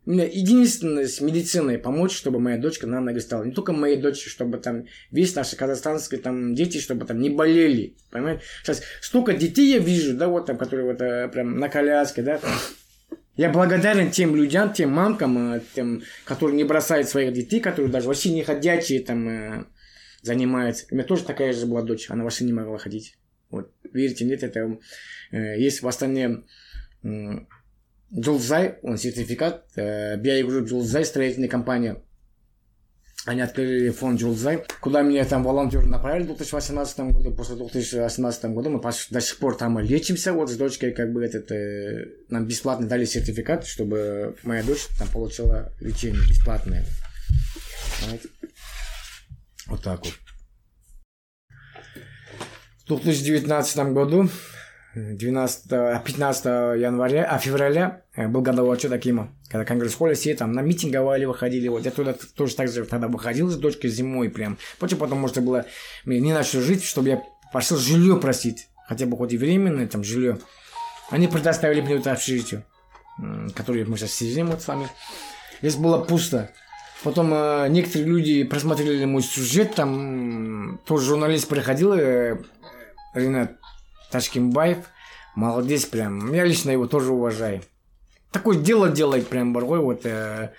Единственное 0.08 1.06
с 1.06 1.20
медициной 1.20 1.78
помочь, 1.78 2.16
чтобы 2.16 2.40
моя 2.40 2.58
дочка 2.58 2.88
на 2.88 3.02
ноги 3.02 3.20
стала. 3.20 3.44
Не 3.44 3.52
только 3.52 3.74
моей 3.74 3.98
дочери, 3.98 4.30
чтобы 4.30 4.58
там 4.58 4.86
весь 5.12 5.36
наши 5.36 5.58
казахстанские 5.58 6.22
там 6.22 6.56
дети, 6.56 6.78
чтобы 6.78 7.06
там 7.06 7.20
не 7.20 7.30
болели. 7.30 7.94
Понимаете? 8.10 8.42
Сейчас 8.64 8.84
столько 9.02 9.34
детей 9.34 9.74
я 9.74 9.80
вижу, 9.80 10.16
да, 10.16 10.30
вот 10.30 10.46
там, 10.46 10.58
которые 10.58 10.94
вот 10.94 11.02
э, 11.02 11.28
прям 11.28 11.60
на 11.60 11.68
коляске, 11.68 12.22
да. 12.22 12.40
Я 13.36 13.50
благодарен 13.50 14.10
тем 14.10 14.34
людям, 14.34 14.72
тем 14.72 14.92
мамкам, 14.92 15.56
э, 15.56 15.62
тем, 15.76 16.02
которые 16.24 16.56
не 16.56 16.64
бросают 16.64 17.10
своих 17.10 17.34
детей, 17.34 17.60
которые 17.60 17.92
даже 17.92 18.08
вообще 18.08 18.32
не 18.32 18.44
ходячие 18.44 19.02
там 19.02 19.28
э, 19.28 19.66
занимаются. 20.22 20.86
У 20.90 20.96
меня 20.96 21.04
тоже 21.04 21.26
такая 21.26 21.52
же 21.52 21.66
была 21.66 21.82
дочь, 21.82 22.10
она 22.10 22.24
вообще 22.24 22.46
не 22.46 22.54
могла 22.54 22.78
ходить. 22.78 23.18
Вот, 23.50 23.74
верите, 23.92 24.24
нет, 24.24 24.42
это 24.42 24.78
есть 25.32 25.82
в 25.82 25.88
Астане 25.88 26.44
Джулзай, 28.16 28.80
он 28.84 28.98
сертификат, 28.98 29.66
э, 29.76 30.18
BI 30.18 30.42
Group 30.44 30.66
Джулзай, 30.66 31.04
строительная 31.06 31.50
компания. 31.50 32.02
Они 33.26 33.42
открыли 33.42 33.90
фонд 33.90 34.22
Джулзай, 34.22 34.64
куда 34.80 35.02
меня 35.02 35.26
там 35.26 35.44
волонтеры 35.44 35.86
направили 35.88 36.24
в 36.24 36.28
2018 36.28 37.00
году. 37.12 37.36
После 37.36 37.58
2018 37.58 38.46
года 38.46 38.70
мы 38.70 38.80
до 38.80 39.22
сих 39.22 39.38
пор 39.40 39.58
там 39.58 39.78
лечимся. 39.80 40.32
Вот 40.32 40.50
с 40.50 40.56
дочкой 40.56 40.94
как 40.94 41.12
бы 41.12 41.26
этот, 41.26 41.52
э, 41.52 42.06
нам 42.30 42.46
бесплатно 42.46 42.88
дали 42.88 43.04
сертификат, 43.04 43.66
чтобы 43.66 44.38
моя 44.44 44.64
дочь 44.64 44.88
там 44.98 45.10
получила 45.10 45.74
лечение 45.82 46.22
бесплатное. 46.30 46.86
Вот 49.66 49.84
так 49.84 50.06
вот. 50.06 50.14
В 52.86 52.88
2019 52.88 53.78
году 53.92 54.30
12, 54.98 55.70
15 56.04 56.46
января, 56.82 57.26
а 57.26 57.38
февраля 57.38 58.02
э, 58.16 58.28
был 58.28 58.42
годовой 58.42 58.76
отчет 58.76 58.92
Акима. 58.92 59.30
Когда 59.50 59.64
Конгресс-холле 59.64 60.16
все 60.16 60.34
там 60.36 60.54
на 60.54 60.62
митинговали, 60.62 61.26
выходили. 61.26 61.68
Вот 61.68 61.86
я 61.86 61.92
туда 61.92 62.16
тоже 62.36 62.56
так 62.56 62.70
же 62.70 62.84
тогда 62.86 63.08
выходил 63.08 63.50
с 63.50 63.58
дочкой 63.58 63.92
зимой 63.92 64.30
прям. 64.30 64.58
Почему? 64.80 65.02
Потому 65.02 65.28
что 65.28 65.42
было 65.42 65.66
мне 66.06 66.20
не 66.20 66.34
начал 66.34 66.62
жить, 66.62 66.84
чтобы 66.84 67.10
я 67.10 67.24
пошел 67.54 67.78
жилье 67.78 68.18
просить. 68.18 68.70
Хотя 68.88 69.06
бы 69.06 69.18
хоть 69.18 69.34
и 69.34 69.38
временное 69.38 69.88
там 69.88 70.04
жилье. 70.04 70.40
Они 71.12 71.28
предоставили 71.28 71.82
мне 71.82 71.98
вот 71.98 72.08
общежитие, 72.08 72.66
которое 73.56 73.86
мы 73.86 73.98
сейчас 73.98 74.14
сидим 74.14 74.48
вот 74.48 74.62
с 74.62 74.68
вами. 74.68 74.88
Здесь 75.62 75.76
было 75.76 76.00
пусто. 76.04 76.50
Потом 77.04 77.32
э, 77.34 77.68
некоторые 77.70 78.08
люди 78.08 78.44
просмотрели 78.44 79.06
мой 79.06 79.22
сюжет, 79.22 79.76
там 79.76 80.80
тоже 80.86 81.06
журналист 81.06 81.48
приходил, 81.48 81.94
э, 81.94 82.38
Ренат 83.14 83.57
Ташкимбаев. 84.12 84.78
Молодец 85.36 85.86
прям. 85.86 86.34
Я 86.34 86.46
лично 86.46 86.72
его 86.72 86.88
тоже 86.88 87.12
уважаю. 87.12 87.62
Такое 88.32 88.58
дело 88.58 88.90
делает 88.90 89.28
прям 89.28 89.54
боргой. 89.54 89.80
Вот, 89.80 90.06
э, 90.06 90.52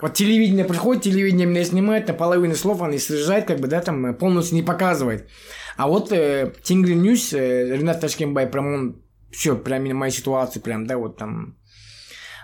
вот 0.00 0.14
телевидение 0.14 0.64
приходит, 0.64 1.04
телевидение 1.04 1.46
меня 1.46 1.64
снимает, 1.64 2.08
на 2.08 2.14
половину 2.14 2.54
слов 2.54 2.82
они 2.82 2.98
срезает, 2.98 3.46
как 3.46 3.60
бы, 3.60 3.68
да, 3.68 3.80
там 3.80 4.14
полностью 4.14 4.56
не 4.56 4.62
показывает. 4.62 5.28
А 5.76 5.88
вот 5.88 6.12
э, 6.12 6.52
Tengri 6.62 6.94
News, 6.94 7.32
э, 7.32 7.76
Ренат 7.76 8.00
Ташкенбай, 8.00 8.46
прям 8.46 8.66
он, 8.66 9.02
все, 9.30 9.56
прям 9.56 9.84
моя 9.96 10.10
ситуация, 10.10 10.60
прям, 10.60 10.86
да, 10.86 10.98
вот 10.98 11.16
там. 11.16 11.56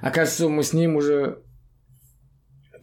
Оказывается, 0.00 0.48
мы 0.48 0.62
с 0.62 0.72
ним 0.72 0.96
уже 0.96 1.44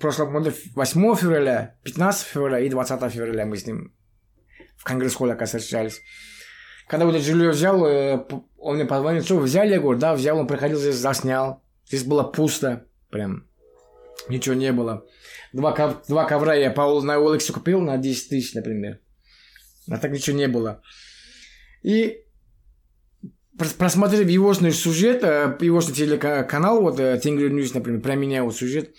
прошлом 0.02 0.34
году 0.34 0.52
8 0.76 1.16
февраля, 1.16 1.76
15 1.84 2.28
февраля 2.28 2.60
и 2.60 2.70
20 2.70 3.14
февраля 3.14 3.46
мы 3.46 3.56
с 3.56 3.66
ним 3.66 3.94
в 4.76 4.84
Конгресс-холле, 4.84 5.34
оказывается, 5.34 5.60
встречались. 5.60 6.02
Когда 6.88 7.06
вот 7.06 7.16
это 7.16 7.24
жилье 7.24 7.52
взял, 7.52 7.86
э, 7.86 8.26
он 8.58 8.76
мне 8.76 8.86
позвонил, 8.86 9.24
что, 9.24 9.38
взяли? 9.38 9.72
Я 9.72 9.80
говорю, 9.80 10.00
да, 10.00 10.14
взял, 10.14 10.38
он 10.38 10.48
приходил 10.48 10.80
здесь, 10.80 10.96
заснял. 10.96 11.62
Здесь 11.88 12.04
было 12.04 12.24
пусто, 12.24 12.86
прям, 13.10 13.48
ничего 14.30 14.56
не 14.56 14.72
было. 14.72 15.06
Два, 15.54 15.74
ков- 15.74 16.06
два 16.08 16.26
ковра 16.26 16.56
я 16.56 16.72
по, 16.72 17.02
на 17.02 17.18
OLX 17.18 17.52
купил 17.52 17.82
на 17.82 17.98
10 17.98 18.30
тысяч, 18.30 18.54
например. 18.54 19.00
А 19.90 19.98
так 19.98 20.12
ничего 20.12 20.38
не 20.38 20.48
было. 20.48 20.82
И 21.84 22.24
просмотрев 23.58 24.28
его 24.28 24.54
сюжет, 24.54 25.24
э, 25.24 25.58
его 25.62 25.82
телеканал, 25.82 26.82
вот 26.82 26.98
Tengri 26.98 27.50
News, 27.50 27.74
например, 27.74 28.02
про 28.02 28.16
меня 28.16 28.44
вот 28.44 28.56
сюжет, 28.56 28.96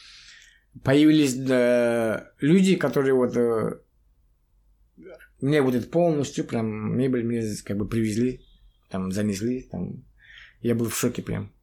появились 0.82 1.34
да, 1.34 2.30
люди, 2.40 2.76
которые 2.76 3.14
вот 3.14 3.36
э, 3.36 3.78
мне 5.41 5.61
вот 5.61 5.75
это 5.75 5.87
полностью 5.87 6.45
прям 6.45 6.97
мебель 6.97 7.23
мне 7.23 7.41
как 7.65 7.77
бы 7.77 7.87
привезли, 7.87 8.41
там 8.89 9.11
занесли, 9.11 9.67
там 9.69 10.03
я 10.61 10.75
был 10.75 10.89
в 10.89 10.97
шоке 10.97 11.21
прям. 11.21 11.53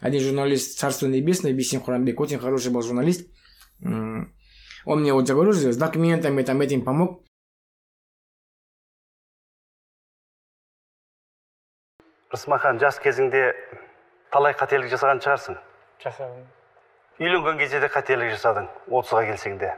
Один 0.00 0.20
журналист 0.20 0.78
Царство 0.78 1.06
Небесное, 1.06 1.52
Бисим 1.52 1.80
Хурамбек, 1.80 2.20
очень 2.20 2.38
хороший 2.38 2.72
был 2.72 2.82
журналист. 2.82 3.28
Он 3.80 5.00
мне 5.00 5.12
вот 5.12 5.26
заговорил 5.26 5.52
с 5.52 5.76
документами, 5.76 6.42
там 6.42 6.60
этим 6.60 6.84
помог. 6.84 7.24
рысмахан 12.32 12.78
жас 12.80 12.96
кезіңде 13.04 13.52
талай 14.32 14.54
қателік 14.56 14.88
жасаған 14.88 15.18
шығарсың 15.20 15.58
жасадым 16.00 16.46
үйленген 17.20 17.58
кезде 17.60 17.80
де 17.82 17.90
қателік 17.92 18.32
жасадың 18.32 18.70
отызға 18.88 19.26
келсең 19.28 19.58
де 19.60 19.74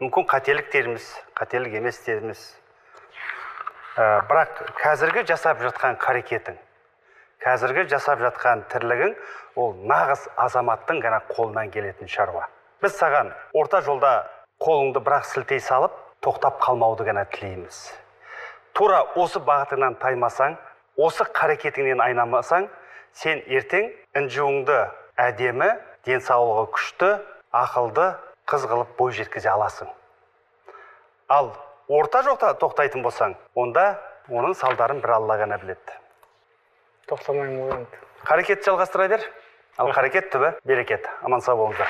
мүмкін 0.00 0.24
қателіктеріміз 0.30 1.06
қателік 1.36 1.76
емес 1.76 2.00
теріміз. 2.06 2.40
Ә, 4.00 4.24
бірақ 4.30 4.64
қазіргі 4.80 5.26
жасап 5.28 5.60
жатқан 5.60 5.98
қарекетің 6.00 6.56
қазіргі 7.40 7.86
жасап 7.88 8.20
жатқан 8.20 8.66
тірлігің 8.72 9.14
ол 9.60 9.72
нағыз 9.88 10.26
азаматтың 10.40 11.00
ғана 11.04 11.20
қолынан 11.30 11.70
келетін 11.72 12.08
шаруа. 12.08 12.46
Біз 12.82 12.96
саған 12.96 13.32
орта 13.56 13.80
жолда 13.84 14.12
қолыңды 14.60 15.00
бірақ 15.04 15.24
сілтей 15.28 15.60
салып 15.64 15.94
тоқтап 16.24 16.60
қалмауды 16.60 17.06
ғана 17.08 17.24
тілейміз. 17.32 17.78
Тура 18.76 19.02
осы 19.16 19.40
бағытыңнан 19.40 19.96
таймасаң 20.00 20.56
осы 21.00 21.24
қарекетіңнен 21.36 22.02
айнамасаң 22.04 22.68
сен 23.16 23.40
ертең 23.48 23.88
інжуіңді 24.20 24.80
әдемі 25.28 25.70
денсаулығы 26.08 26.66
күшті 26.76 27.10
ақылды 27.56 28.12
қыз 28.50 28.66
қылып 28.66 28.96
бой 28.98 29.12
жеткізе 29.14 29.50
аласың. 29.52 29.88
Ал 31.30 31.52
орта 31.88 32.24
жоқта 32.26 32.52
тоқтайтын 32.58 33.04
болсаң 33.06 33.36
онда 33.54 34.00
оның 34.28 34.56
салдарын 34.58 35.02
бір 35.02 35.16
алла 35.20 35.38
ғана 35.38 35.58
біледі. 35.62 35.98
Тоқтамаймын 37.10 37.60
ғой 37.62 37.76
енді. 37.78 38.00
Қарекетті 38.26 38.70
жалғастыра 38.70 39.08
бер. 39.14 39.26
Ал 39.78 39.92
қарекет 39.94 40.32
түбі 40.34 40.56
берекет. 40.66 41.06
Аман 41.22 41.40
сау 41.40 41.56
болыңыздар. 41.62 41.88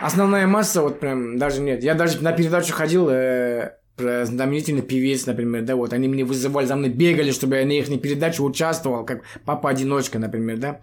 Основная 0.00 0.46
масса, 0.46 0.82
вот 0.82 1.00
прям 1.00 1.38
даже 1.38 1.60
нет. 1.60 1.82
Я 1.82 1.94
даже 1.94 2.22
на 2.22 2.32
передачу 2.32 2.74
ходил, 2.74 3.08
э, 3.08 3.76
про 3.96 4.26
знаменитый 4.26 4.82
певец, 4.82 5.26
например, 5.26 5.62
да, 5.62 5.74
вот 5.74 5.92
они 5.94 6.06
меня 6.06 6.26
вызывали, 6.26 6.66
за 6.66 6.76
мной 6.76 6.90
бегали, 6.90 7.30
чтобы 7.30 7.56
я 7.56 7.64
на 7.64 7.72
их 7.72 7.86
передаче 8.02 8.42
участвовал, 8.42 9.06
как 9.06 9.22
папа-одиночка, 9.46 10.18
например, 10.18 10.58
да. 10.58 10.80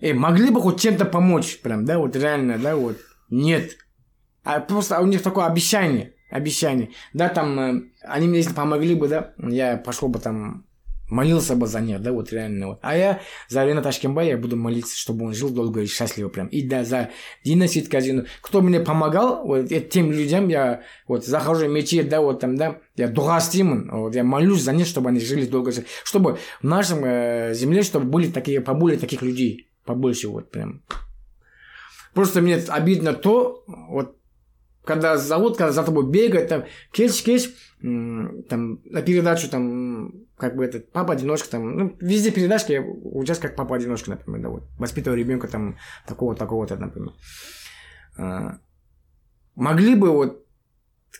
Эй, 0.00 0.12
могли 0.12 0.50
бы 0.50 0.60
хоть 0.60 0.80
чем-то 0.80 1.04
помочь, 1.04 1.60
прям, 1.60 1.84
да, 1.84 1.98
вот 1.98 2.14
реально, 2.14 2.58
да, 2.58 2.76
вот. 2.76 2.98
Нет. 3.30 3.76
А 4.44 4.60
просто 4.60 5.00
у 5.00 5.06
них 5.06 5.22
такое 5.22 5.46
обещание, 5.46 6.14
обещание. 6.30 6.90
Да, 7.12 7.28
там, 7.28 7.58
э, 7.58 7.82
они 8.02 8.28
мне 8.28 8.38
если 8.38 8.54
помогли 8.54 8.94
бы, 8.94 9.08
да, 9.08 9.34
я 9.38 9.76
пошел 9.76 10.08
бы 10.08 10.20
там, 10.20 10.64
молился 11.08 11.56
бы 11.56 11.66
за 11.66 11.80
них, 11.80 12.00
да, 12.00 12.12
вот 12.12 12.32
реально. 12.32 12.68
Вот. 12.68 12.78
А 12.82 12.96
я 12.96 13.20
за 13.48 13.64
Рена 13.64 13.82
Ташкенбая 13.82 14.36
буду 14.36 14.56
молиться, 14.56 14.96
чтобы 14.96 15.26
он 15.26 15.34
жил 15.34 15.50
долго 15.50 15.80
и 15.80 15.86
счастливо 15.86 16.28
прям. 16.28 16.46
И 16.48 16.66
да, 16.66 16.84
за 16.84 17.10
Дина 17.44 17.66
Ситказину. 17.66 18.26
Кто 18.40 18.60
мне 18.60 18.80
помогал, 18.80 19.44
вот 19.44 19.68
тем 19.90 20.12
людям 20.12 20.48
я 20.48 20.82
вот 21.06 21.26
захожу 21.26 21.66
в 21.66 21.70
мечеть, 21.70 22.08
да, 22.08 22.20
вот 22.20 22.40
там, 22.40 22.56
да, 22.56 22.78
я 22.96 23.08
дугастимын, 23.08 23.90
вот, 23.90 24.14
я 24.14 24.24
молюсь 24.24 24.62
за 24.62 24.72
них, 24.72 24.86
чтобы 24.86 25.08
они 25.08 25.20
жили 25.20 25.46
долго, 25.46 25.72
чтобы 26.04 26.38
в 26.60 26.64
нашем 26.64 27.04
э, 27.04 27.54
земле, 27.54 27.82
чтобы 27.82 28.06
были 28.06 28.30
такие, 28.30 28.60
поболее 28.60 28.98
таких 28.98 29.22
людей 29.22 29.67
побольше 29.88 30.28
вот 30.28 30.50
прям. 30.50 30.82
Просто 32.14 32.40
мне 32.42 32.56
обидно 32.56 33.14
то, 33.14 33.64
вот 33.66 34.16
когда 34.84 35.16
зовут, 35.16 35.56
когда 35.56 35.72
за 35.72 35.82
тобой 35.82 36.06
бегают, 36.10 36.48
там, 36.48 36.64
кеш, 36.92 37.22
кеш, 37.22 37.50
там, 37.80 38.80
на 38.84 39.02
передачу, 39.02 39.48
там, 39.50 40.12
как 40.36 40.56
бы 40.56 40.64
этот, 40.64 40.92
папа-одиночка, 40.92 41.50
там, 41.50 41.76
ну, 41.76 41.96
везде 42.00 42.30
передачки, 42.30 42.72
я 42.72 42.82
участвую 42.82 43.50
как 43.50 43.56
папа-одиночка, 43.56 44.10
например, 44.10 44.40
да, 44.40 44.48
вот, 44.48 44.62
воспитываю 44.78 45.18
ребенка, 45.18 45.48
там, 45.48 45.76
такого, 46.06 46.34
такого-то, 46.34 46.76
например. 46.76 47.12
А, 48.16 48.58
могли 49.54 49.94
бы, 49.94 50.10
вот, 50.10 50.46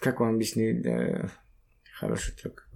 как 0.00 0.20
вам 0.20 0.34
объяснить, 0.34 0.82
да, 0.82 1.30
хороший 1.98 2.34
трек, 2.36 2.66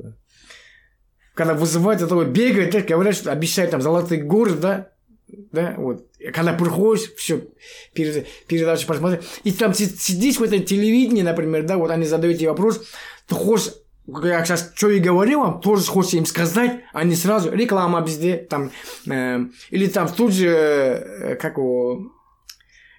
когда 1.35 1.55
вызывают 1.55 2.03
этого, 2.03 2.25
бегают, 2.25 2.75
говорят, 2.87 3.15
что 3.15 3.33
обещают 3.33 3.71
там 3.71 3.81
золотые 3.81 4.23
горы, 4.23 4.53
да, 4.53 4.92
да, 5.53 5.75
вот, 5.77 6.07
когда 6.33 6.53
приходишь, 6.53 7.13
все, 7.17 7.43
перед, 7.93 8.27
передачу 8.47 8.87
посмотреть, 8.87 9.25
и 9.45 9.53
там 9.53 9.75
сидишь 9.75 10.37
в 10.37 10.43
этом 10.43 10.63
телевидении, 10.63 11.23
например, 11.23 11.65
да, 11.65 11.77
вот 11.77 11.91
они 11.91 12.05
задают 12.07 12.39
тебе 12.39 12.51
вопрос, 12.51 12.83
ты 13.27 13.35
хочешь, 13.35 13.73
я 14.07 14.45
сейчас 14.45 14.73
что 14.75 14.91
и 14.91 14.99
говорил 14.99 15.41
вам, 15.41 15.61
тоже 15.61 15.87
хочешь 15.87 16.15
им 16.15 16.27
сказать, 16.27 16.81
а 16.93 17.05
не 17.05 17.15
сразу, 17.15 17.53
реклама 17.53 18.01
везде, 18.01 18.37
там, 18.37 18.71
э, 19.07 19.41
или 19.71 19.87
там 19.87 20.09
тут 20.09 20.33
же, 20.33 20.49
э, 20.49 21.37
как 21.37 21.57
его, 21.57 22.13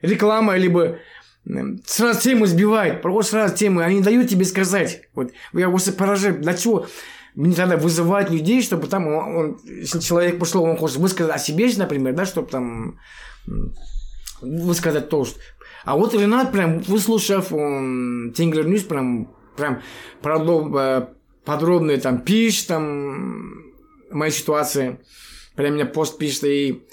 реклама, 0.02 0.56
либо 0.58 0.98
э, 1.46 1.62
сразу 1.86 2.22
тему 2.22 2.46
сбивает, 2.46 3.02
просто 3.02 3.32
сразу 3.32 3.56
тему, 3.56 3.82
они 3.82 4.02
дают 4.02 4.30
тебе 4.30 4.46
сказать, 4.46 5.04
вот, 5.14 5.32
я 5.54 5.70
просто 5.70 5.94
поражаю, 5.94 6.40
для 6.40 6.54
чего, 6.54 6.88
мне 7.36 7.56
надо 7.58 7.78
вызывать 7.78 8.30
людей, 8.30 8.62
чтобы 8.62 8.88
там, 8.88 9.08
он, 9.08 9.60
если 9.66 10.00
человек 10.00 10.40
пошел, 10.40 10.64
он 10.64 10.78
хочет 10.78 10.98
высказать 10.98 11.36
о 11.36 11.40
себе, 11.40 11.70
например, 11.78 12.14
да, 12.14 12.26
чтобы 12.26 12.50
там 12.50 13.00
высказать 14.42 15.10
то, 15.10 15.26
что... 15.26 15.40
А 15.86 15.98
вот 15.98 16.14
Ренат 16.14 16.52
прям, 16.52 16.80
выслушав 16.80 17.50
Tengri 17.50 18.68
News, 18.68 18.84
прям, 18.84 19.34
прям 19.58 19.82
э, 20.24 21.08
подробно 21.44 21.98
там 21.98 22.22
пишет, 22.22 22.68
там, 22.68 23.74
моей 24.10 24.32
ситуации, 24.32 25.00
прям 25.56 25.74
мне 25.74 25.86
пост 25.86 26.18
пишет, 26.18 26.46
и 26.46 26.88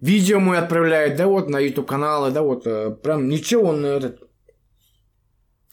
видео 0.00 0.40
мой 0.40 0.58
отправляет, 0.58 1.16
да, 1.16 1.26
вот 1.26 1.48
на 1.48 1.60
YouTube 1.60 1.86
каналы, 1.86 2.30
да, 2.30 2.42
вот, 2.42 2.66
э, 2.66 2.90
прям 2.90 3.28
ничего 3.28 3.68
он 3.68 3.84
этот, 3.84 4.20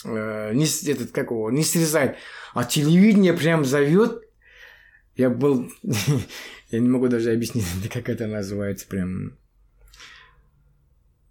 э, 0.05 0.53
не, 0.53 0.65
этот, 0.91 1.11
как 1.11 1.31
его, 1.31 1.49
не 1.49 1.63
срезает. 1.63 2.17
А 2.53 2.63
телевидение 2.63 3.33
прям 3.33 3.65
зовет. 3.65 4.23
Я 5.15 5.29
был... 5.29 5.69
я 6.69 6.79
не 6.79 6.87
могу 6.87 7.07
даже 7.07 7.31
объяснить, 7.31 7.65
как 7.93 8.09
это 8.09 8.27
называется 8.27 8.87
прям. 8.87 9.37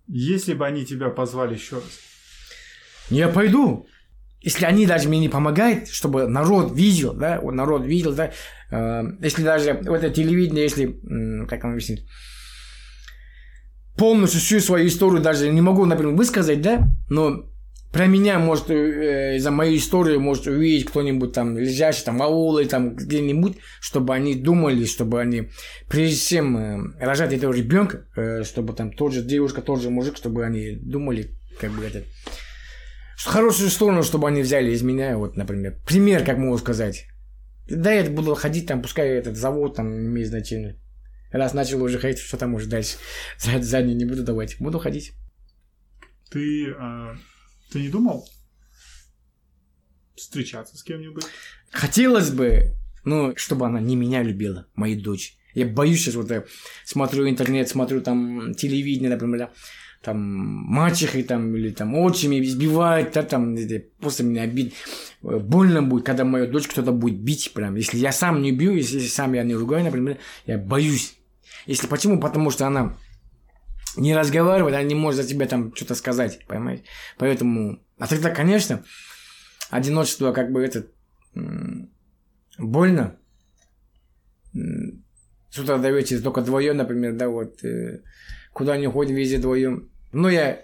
Если 0.06 0.54
бы 0.54 0.66
они 0.66 0.86
тебя 0.86 1.10
позвали 1.10 1.54
еще 1.54 1.76
раз. 1.76 2.00
Я 3.10 3.28
пойду. 3.28 3.86
Если 4.40 4.64
они 4.64 4.86
даже 4.86 5.08
мне 5.08 5.18
не 5.18 5.28
помогают, 5.28 5.88
чтобы 5.88 6.28
народ 6.28 6.74
видел, 6.74 7.12
да, 7.12 7.40
вот 7.40 7.52
народ 7.52 7.84
видел, 7.84 8.14
да, 8.14 8.32
э, 8.70 9.02
если 9.20 9.42
даже 9.42 9.74
в 9.74 9.92
это 9.92 10.10
телевидение, 10.10 10.62
если, 10.62 11.46
как 11.46 11.64
вам 11.64 11.72
объяснить, 11.72 12.06
полностью 13.96 14.40
всю 14.40 14.60
свою 14.60 14.86
историю 14.86 15.20
даже 15.20 15.50
не 15.50 15.60
могу, 15.60 15.84
например, 15.84 16.14
высказать, 16.14 16.62
да, 16.62 16.88
но 17.08 17.50
про 17.92 18.06
меня 18.06 18.38
может 18.38 18.70
э, 18.70 19.38
за 19.38 19.50
мою 19.50 19.76
историю 19.76 20.20
может 20.20 20.46
увидеть 20.46 20.86
кто-нибудь 20.86 21.32
там 21.32 21.56
лежащий 21.56 22.04
там 22.04 22.18
в 22.18 22.22
ауле 22.22 22.66
там 22.66 22.96
где-нибудь, 22.96 23.56
чтобы 23.80 24.14
они 24.14 24.34
думали, 24.34 24.84
чтобы 24.84 25.20
они 25.20 25.48
прежде 25.88 26.16
чем 26.16 26.56
э, 26.56 27.04
рожать 27.04 27.32
этого 27.32 27.52
ребенка, 27.52 28.04
э, 28.16 28.44
чтобы 28.44 28.74
там 28.74 28.92
тот 28.92 29.12
же 29.12 29.22
девушка, 29.22 29.62
тот 29.62 29.80
же 29.80 29.90
мужик, 29.90 30.16
чтобы 30.16 30.44
они 30.44 30.72
думали, 30.72 31.30
как 31.60 31.72
бы 31.72 31.84
это 31.84 32.04
что 33.16 33.30
хорошую 33.30 33.68
сторону, 33.70 34.04
чтобы 34.04 34.28
они 34.28 34.42
взяли 34.42 34.70
из 34.70 34.82
меня, 34.82 35.18
вот, 35.18 35.36
например, 35.36 35.76
пример, 35.84 36.24
как 36.24 36.38
могу 36.38 36.56
сказать. 36.56 37.06
Да, 37.68 37.90
я 37.92 38.08
буду 38.08 38.34
ходить 38.36 38.66
там, 38.66 38.80
пускай 38.80 39.08
этот 39.08 39.36
завод 39.36 39.74
там 39.74 39.90
не 40.02 40.06
имеет 40.06 40.28
значения. 40.28 40.78
Раз 41.32 41.52
начал 41.52 41.82
уже 41.82 41.98
ходить, 41.98 42.20
что 42.20 42.36
там 42.36 42.54
уже 42.54 42.68
дальше? 42.68 42.96
Зад- 43.38 43.64
Задний 43.64 43.94
не 43.94 44.04
буду 44.04 44.22
давать. 44.22 44.56
Буду 44.60 44.78
ходить. 44.78 45.12
Ты, 46.30 46.72
а, 46.78 47.16
ты 47.70 47.80
не 47.80 47.88
думал 47.88 48.28
встречаться 50.16 50.76
с 50.76 50.82
кем-нибудь? 50.82 51.24
Хотелось 51.70 52.30
бы, 52.30 52.74
ну, 53.04 53.34
чтобы 53.36 53.66
она 53.66 53.80
не 53.80 53.96
меня 53.96 54.22
любила, 54.22 54.66
мою 54.74 55.00
дочь. 55.00 55.36
Я 55.54 55.66
боюсь 55.66 56.00
сейчас 56.00 56.14
вот 56.14 56.30
я 56.30 56.44
смотрю 56.84 57.28
интернет, 57.28 57.68
смотрю 57.68 58.00
там 58.00 58.54
телевидение, 58.54 59.10
например, 59.10 59.38
да, 59.38 59.50
там 60.02 60.18
мачехи 60.18 61.22
там 61.22 61.56
или 61.56 61.70
там 61.70 61.94
отчими 61.94 62.40
избивают, 62.42 63.12
да, 63.12 63.22
там 63.22 63.56
просто 64.00 64.22
мне 64.22 64.42
обид 64.42 64.74
э, 65.22 65.38
больно 65.38 65.82
будет, 65.82 66.04
когда 66.04 66.24
мою 66.24 66.50
дочь 66.50 66.68
кто-то 66.68 66.92
будет 66.92 67.18
бить 67.18 67.52
прям. 67.52 67.74
Если 67.74 67.98
я 67.98 68.12
сам 68.12 68.42
не 68.42 68.52
бью, 68.52 68.74
если 68.74 69.00
сам 69.00 69.32
я 69.32 69.42
не 69.42 69.54
ругаю, 69.54 69.84
например, 69.84 70.18
я 70.46 70.58
боюсь. 70.58 71.14
Если 71.66 71.86
почему? 71.86 72.20
Потому 72.20 72.50
что 72.50 72.66
она 72.66 72.96
не 73.98 74.16
разговаривает, 74.16 74.74
она 74.74 74.84
не 74.84 74.94
может 74.94 75.22
за 75.22 75.28
тебя 75.28 75.46
там 75.46 75.74
что-то 75.74 75.94
сказать, 75.94 76.44
понимаете? 76.46 76.84
Поэтому, 77.18 77.82
а 77.98 78.06
тогда, 78.06 78.30
конечно, 78.30 78.84
одиночество 79.70 80.32
как 80.32 80.52
бы 80.52 80.62
это 80.64 80.86
больно. 82.58 83.16
С 84.52 85.58
утра 85.58 85.78
до 85.78 85.90
вечера 85.90 86.20
только 86.20 86.40
вдвоем, 86.40 86.76
например, 86.76 87.14
да, 87.14 87.28
вот, 87.28 87.64
э, 87.64 88.02
куда 88.52 88.76
не 88.76 88.86
ходим, 88.86 89.14
везде 89.14 89.38
вдвоем. 89.38 89.90
Ну, 90.12 90.28
я 90.28 90.62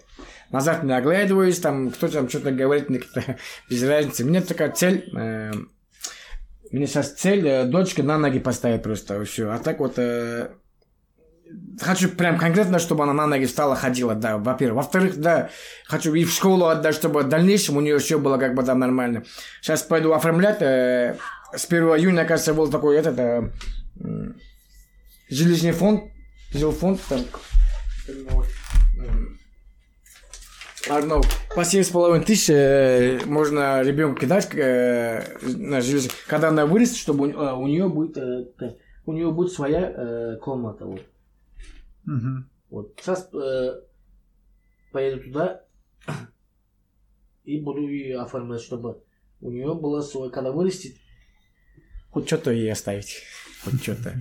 назад 0.50 0.84
не 0.84 0.94
оглядываюсь, 0.96 1.58
там, 1.58 1.90
кто 1.90 2.08
там 2.08 2.28
что-то 2.28 2.52
говорит, 2.52 2.90
мне 2.90 3.00
без 3.70 3.82
разницы. 3.82 4.24
У 4.24 4.28
меня 4.28 4.42
такая 4.42 4.70
цель, 4.72 5.10
э, 5.16 5.52
у 5.52 6.76
меня 6.76 6.86
сейчас 6.86 7.12
цель 7.12 7.46
э, 7.46 7.64
дочка 7.64 8.02
на 8.02 8.18
ноги 8.18 8.38
поставить 8.38 8.82
просто, 8.82 9.24
все. 9.24 9.50
А 9.50 9.58
так 9.58 9.78
вот, 9.80 9.94
э, 9.98 10.50
хочу 11.80 12.08
прям 12.08 12.38
конкретно, 12.38 12.78
чтобы 12.78 13.04
она 13.04 13.12
на 13.12 13.26
ноги 13.26 13.46
встала, 13.46 13.76
ходила, 13.76 14.14
да, 14.14 14.38
во-первых. 14.38 14.84
Во-вторых, 14.84 15.16
да, 15.16 15.50
хочу 15.86 16.14
и 16.14 16.24
в 16.24 16.32
школу 16.32 16.66
отдать, 16.66 16.94
чтобы 16.94 17.22
в 17.22 17.28
дальнейшем 17.28 17.76
у 17.76 17.80
нее 17.80 17.98
все 17.98 18.18
было 18.18 18.38
как 18.38 18.54
бы 18.54 18.62
там 18.62 18.78
нормально. 18.78 19.24
Сейчас 19.60 19.82
пойду 19.82 20.12
оформлять, 20.12 20.62
э, 20.62 21.16
с 21.54 21.66
1 21.66 21.96
июня, 21.96 22.24
кажется, 22.24 22.54
был 22.54 22.70
такой 22.70 22.96
этот, 22.96 23.18
э, 23.18 23.50
м, 24.00 24.36
жилищный 25.28 25.72
фонд, 25.72 26.04
жилфонд, 26.52 27.00
там, 27.08 27.20
Одно, 30.90 31.22
по 31.56 31.64
семь 31.64 31.82
с 31.82 31.88
половиной 31.88 32.26
тысяч 32.26 32.50
э, 32.50 33.20
можно 33.24 33.80
ребенку 33.82 34.20
кидать 34.20 34.48
э, 34.54 35.22
на 35.40 35.80
жилище, 35.80 36.10
когда 36.26 36.48
она 36.48 36.66
вырастет, 36.66 36.98
чтобы 36.98 37.28
у, 37.28 37.40
а, 37.40 37.54
у 37.54 37.66
нее 37.66 37.88
будет 37.88 38.18
э, 38.18 38.44
у 39.06 39.12
нее 39.12 39.30
будет 39.30 39.52
своя 39.52 39.92
э, 39.96 40.36
комната. 40.42 40.84
Вот. 40.84 41.00
Вот 42.70 42.94
сейчас 43.00 43.28
э, 43.32 43.80
поеду 44.92 45.22
туда 45.22 45.62
и 47.44 47.60
буду 47.60 47.86
ее 47.86 48.20
оформлять, 48.20 48.62
чтобы 48.62 49.02
у 49.40 49.50
нее 49.50 49.74
было 49.74 50.00
свой, 50.02 50.30
когда 50.30 50.50
вырастет, 50.50 50.96
хоть 52.10 52.26
что-то 52.26 52.50
ей 52.52 52.72
оставить. 52.72 53.22
Хоть 53.64 53.82
что-то. 53.82 54.14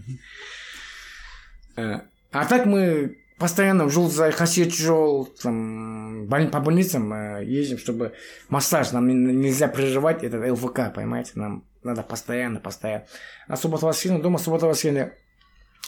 Э, 1.77 2.01
А 2.31 2.45
так 2.45 2.65
мы 2.65 3.17
постоянно 3.39 3.85
в 3.85 3.89
Жулзай, 3.91 4.31
Хасид 4.31 4.73
Жол, 4.73 5.25
там, 5.25 6.27
по 6.51 6.59
больницам 6.59 7.11
э, 7.13 7.45
ездим, 7.45 7.77
чтобы 7.77 8.13
массаж, 8.49 8.91
нам 8.91 9.07
не- 9.07 9.33
нельзя 9.33 9.67
прерывать 9.67 10.23
этот 10.23 10.49
ЛВК, 10.51 10.93
понимаете, 10.93 11.31
нам 11.35 11.65
надо 11.83 12.03
постоянно, 12.03 12.59
постоянно. 12.59 13.05
А 13.47 13.57
суббота 13.57 13.85
воскресенье, 13.85 14.21
дома 14.21 14.37
суббота 14.39 14.67
воскресенье, 14.67 15.17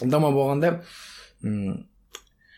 дома 0.02 0.32
болғанда, 0.32 0.84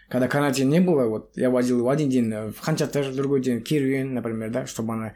когда 0.10 0.30
карантин 0.30 0.70
не 0.70 0.80
было, 0.80 1.06
вот 1.06 1.36
я 1.36 1.50
возил 1.50 1.80
его 1.80 1.90
один 1.90 2.10
день 2.10 2.32
э, 2.32 2.52
в 2.52 2.60
Ханчатер, 2.60 3.10
в 3.10 3.16
другой 3.16 3.42
день 3.42 3.60
в 3.60 3.64
Кирюин, 3.64 4.14
например, 4.14 4.52
да, 4.52 4.66
чтобы 4.66 4.94
она 4.94 5.16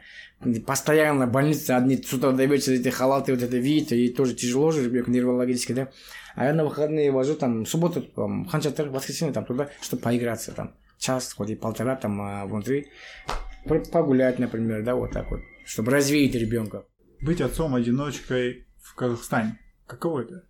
постоянно 0.66 1.26
в 1.26 1.32
больнице 1.32 1.70
одни 1.70 1.96
с 1.96 2.12
утра 2.12 2.32
до 2.32 2.44
вечера 2.44 2.74
эти 2.74 2.88
халаты 2.90 3.32
вот 3.32 3.42
это 3.42 3.56
видит, 3.56 3.92
ей 3.92 4.12
тоже 4.12 4.34
тяжело 4.34 4.70
же, 4.70 4.84
ребенок 4.84 5.08
нервологически, 5.08 5.72
да. 5.72 5.88
А 6.34 6.44
я 6.44 6.52
на 6.52 6.64
выходные 6.64 7.10
вожу 7.10 7.34
там 7.34 7.64
в 7.64 7.68
субботу, 7.68 8.02
там, 8.02 8.44
в 8.44 8.48
Ханчатер, 8.48 8.90
в 8.90 8.92
воскресенье 8.92 9.32
там 9.32 9.46
туда, 9.46 9.70
чтобы 9.80 10.02
поиграться 10.02 10.52
там. 10.52 10.74
Час, 10.98 11.32
хоть 11.32 11.50
и 11.50 11.56
полтора 11.56 11.96
там 11.96 12.20
а, 12.20 12.46
внутри. 12.46 12.88
По- 13.66 13.80
Погулять, 13.80 14.38
например, 14.38 14.84
да, 14.84 14.94
вот 14.94 15.10
так 15.10 15.30
вот. 15.30 15.40
Чтобы 15.64 15.90
развеять 15.90 16.34
ребенка. 16.34 16.84
Быть 17.20 17.40
отцом-одиночкой 17.40 18.66
в 18.80 18.94
Казахстане. 18.94 19.58
Каково 19.86 20.20
это? 20.20 20.44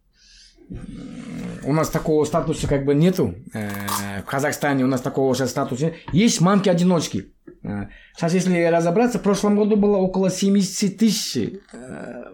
У 1.64 1.72
нас 1.72 1.90
такого 1.90 2.24
статуса 2.24 2.66
как 2.66 2.84
бы 2.84 2.94
нету. 2.94 3.34
Э, 3.54 4.20
В 4.22 4.24
Казахстане 4.24 4.84
у 4.84 4.88
нас 4.88 5.00
такого 5.00 5.34
сейчас 5.34 5.50
статуса 5.50 5.86
нет. 5.86 5.94
Есть 6.12 6.40
мамки-одиночки. 6.40 7.32
Э, 7.62 7.86
Сейчас, 8.16 8.34
если 8.34 8.62
разобраться, 8.64 9.18
в 9.18 9.22
прошлом 9.22 9.56
году 9.56 9.76
было 9.76 9.96
около 9.96 10.30
70 10.30 10.98
тысяч 10.98 11.60
э, 11.72 12.24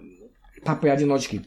папы-одиночки. 0.65 1.45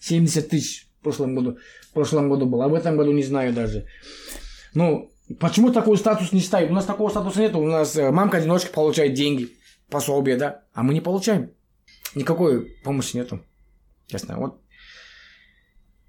70 0.00 0.48
тысяч 0.48 0.88
в 1.00 1.02
прошлом 1.02 1.34
году. 1.34 1.58
В 1.90 1.94
прошлом 1.94 2.28
году 2.28 2.46
было. 2.46 2.64
А 2.66 2.68
в 2.68 2.74
этом 2.74 2.96
году 2.96 3.12
не 3.12 3.22
знаю 3.22 3.52
даже. 3.52 3.86
Ну, 4.74 5.10
почему 5.38 5.72
такой 5.72 5.96
статус 5.96 6.32
не 6.32 6.40
ставит? 6.40 6.70
У 6.70 6.74
нас 6.74 6.84
такого 6.84 7.10
статуса 7.10 7.40
нет. 7.40 7.54
У 7.54 7.66
нас 7.66 7.96
мамка-одиночка 7.96 8.72
получает 8.72 9.14
деньги, 9.14 9.48
пособие, 9.88 10.36
да? 10.36 10.62
А 10.74 10.82
мы 10.82 10.94
не 10.94 11.00
получаем. 11.00 11.50
Никакой 12.14 12.76
помощи 12.84 13.16
нету. 13.16 13.40
Честно. 14.06 14.36
Вот 14.36 14.60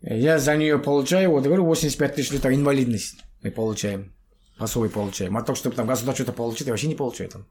я 0.02 0.40
за 0.40 0.56
нее 0.58 0.80
получаю, 0.80 1.32
вот 1.32 1.44
говорю, 1.44 1.66
85 1.66 2.16
тысяч 2.16 2.34
это 2.34 2.54
инвалидность 2.54 3.24
мы 3.44 3.52
получаем. 3.52 4.14
Пособие 4.58 4.92
получаем. 4.92 5.38
А 5.38 5.42
то, 5.42 5.56
чтобы 5.56 5.76
там 5.76 5.88
государство 5.88 6.24
что-то 6.24 6.38
получит, 6.38 6.68
я 6.68 6.74
вообще 6.74 6.88
не 6.88 6.96
получаю 6.96 7.30
там. 7.30 7.46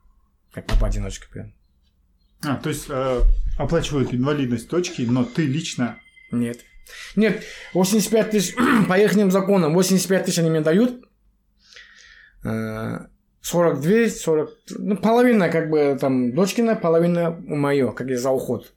Как 0.52 0.66
папа 0.66 0.86
одиночка 0.86 1.26
прям. 1.28 1.52
А, 2.42 2.56
то 2.56 2.68
есть 2.68 2.86
э, 2.88 3.20
оплачивают 3.58 4.14
инвалидность 4.14 4.68
точки, 4.68 5.02
но 5.02 5.24
ты 5.24 5.46
лично... 5.46 5.98
Нет. 6.30 6.60
Нет, 7.16 7.42
85 7.74 8.30
тысяч, 8.30 8.54
по 8.88 8.98
их 8.98 9.12
законам, 9.30 9.74
85 9.74 10.24
тысяч 10.24 10.38
они 10.38 10.50
мне 10.50 10.60
дают. 10.60 11.04
Э, 12.44 13.06
42, 13.42 14.08
40, 14.08 14.50
ну, 14.78 14.96
половина 14.96 15.48
как 15.48 15.70
бы 15.70 15.96
там 16.00 16.32
дочкина, 16.34 16.76
половина 16.76 17.30
мое, 17.30 17.92
как 17.92 18.08
я 18.08 18.18
за 18.18 18.30
уход. 18.30 18.72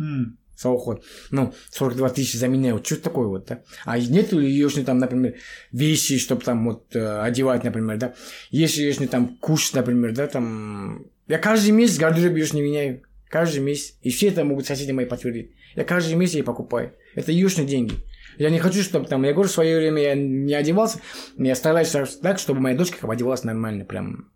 М, 0.00 0.38
уход. 0.66 1.04
Ну, 1.30 1.54
42 1.70 2.08
тысячи 2.10 2.36
за 2.36 2.48
меня. 2.48 2.74
Вот 2.74 2.86
что 2.86 2.96
такое 2.96 3.28
вот, 3.28 3.46
да? 3.46 3.62
А 3.84 3.98
нету 3.98 4.40
ее, 4.40 4.68
там, 4.84 4.98
например, 4.98 5.34
вещи, 5.72 6.18
чтобы 6.18 6.42
там 6.42 6.64
вот 6.64 6.94
э, 6.96 7.20
одевать, 7.20 7.64
например, 7.64 7.96
да? 7.98 8.14
Есть 8.50 8.76
ее 8.76 8.92
там 9.06 9.36
кушать, 9.36 9.74
например, 9.74 10.14
да, 10.14 10.26
там... 10.26 11.06
Я 11.28 11.38
каждый 11.38 11.70
месяц 11.70 11.98
гардероб 11.98 12.36
ее 12.36 12.46
не 12.52 12.62
меняю. 12.62 13.02
Каждый 13.28 13.60
месяц. 13.60 13.94
И 14.02 14.10
все 14.10 14.28
это 14.28 14.44
могут 14.44 14.66
соседи 14.66 14.90
мои 14.92 15.04
подтвердить. 15.04 15.52
Я 15.76 15.84
каждый 15.84 16.14
месяц 16.14 16.34
ей 16.34 16.42
покупаю. 16.42 16.94
Это 17.14 17.30
ее 17.30 17.48
деньги. 17.48 17.94
Я 18.38 18.50
не 18.50 18.60
хочу, 18.60 18.82
чтобы 18.82 19.06
там, 19.06 19.24
я 19.24 19.32
говорю, 19.32 19.48
в 19.48 19.52
свое 19.52 19.78
время 19.78 20.00
я 20.02 20.14
не 20.14 20.54
одевался, 20.54 21.00
я 21.36 21.56
стараюсь 21.56 21.90
так, 22.22 22.38
чтобы 22.38 22.60
моя 22.60 22.76
дочка 22.76 23.10
одевалась 23.10 23.42
нормально, 23.42 23.84
прям. 23.84 24.30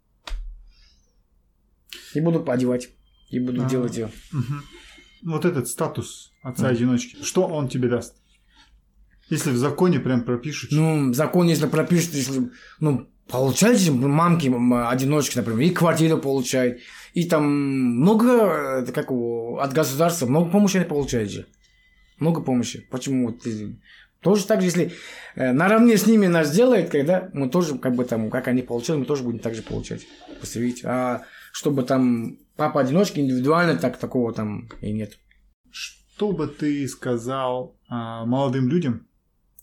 И 2.14 2.20
буду 2.20 2.44
одевать. 2.50 2.88
И 3.30 3.38
буду 3.38 3.64
А. 3.64 3.68
делать 3.68 3.96
ее. 3.96 4.10
мгм. 4.32 4.62
Вот 5.22 5.44
этот 5.44 5.68
статус 5.68 6.32
отца-одиночки, 6.42 7.22
что 7.22 7.46
он 7.46 7.68
тебе 7.68 7.88
даст? 7.88 8.16
Если 9.30 9.50
в 9.50 9.56
законе 9.56 10.00
прям 10.00 10.24
пропишут, 10.24 10.72
Ну, 10.72 11.14
закон, 11.14 11.48
если 11.48 11.66
пропишут, 11.66 12.14
если, 12.14 12.50
ну, 12.80 13.08
получаете 13.28 13.90
мамки, 13.92 14.52
одиночки, 14.88 15.38
например, 15.38 15.60
и 15.60 15.70
квартиру 15.70 16.18
получают, 16.18 16.80
и 17.14 17.24
там 17.24 17.44
много, 17.44 18.82
э, 18.86 18.92
как 18.92 19.10
от 19.10 19.72
государства, 19.72 20.26
много 20.26 20.50
помощи 20.50 20.76
они 20.78 20.86
получают 20.86 21.30
же. 21.30 21.46
Много 22.18 22.42
помощи. 22.42 22.86
Почему? 22.90 23.28
Вот, 23.28 23.42
тоже 24.20 24.46
так 24.46 24.60
же, 24.60 24.66
если 24.66 24.92
э, 25.34 25.52
наравне 25.52 25.96
с 25.96 26.06
ними 26.06 26.26
нас 26.26 26.50
делает, 26.50 26.90
когда 26.90 27.30
мы 27.32 27.48
тоже, 27.48 27.78
как 27.78 27.94
бы 27.94 28.04
там, 28.04 28.30
как 28.30 28.48
они 28.48 28.62
получали, 28.62 28.98
мы 28.98 29.04
тоже 29.04 29.24
будем 29.24 29.40
так 29.40 29.54
же 29.54 29.62
получать. 29.62 30.06
Просто 30.38 30.60
видите. 30.60 30.86
А 30.86 31.22
чтобы 31.52 31.84
там 31.84 32.38
папа-одиночки 32.56 33.20
индивидуально 33.20 33.76
так 33.76 33.98
такого 33.98 34.32
там 34.32 34.68
и 34.80 34.92
нет. 34.92 35.18
что 35.70 36.32
бы 36.32 36.46
ты 36.48 36.88
сказал 36.88 37.78
а, 37.88 38.24
молодым 38.24 38.68
людям, 38.68 39.06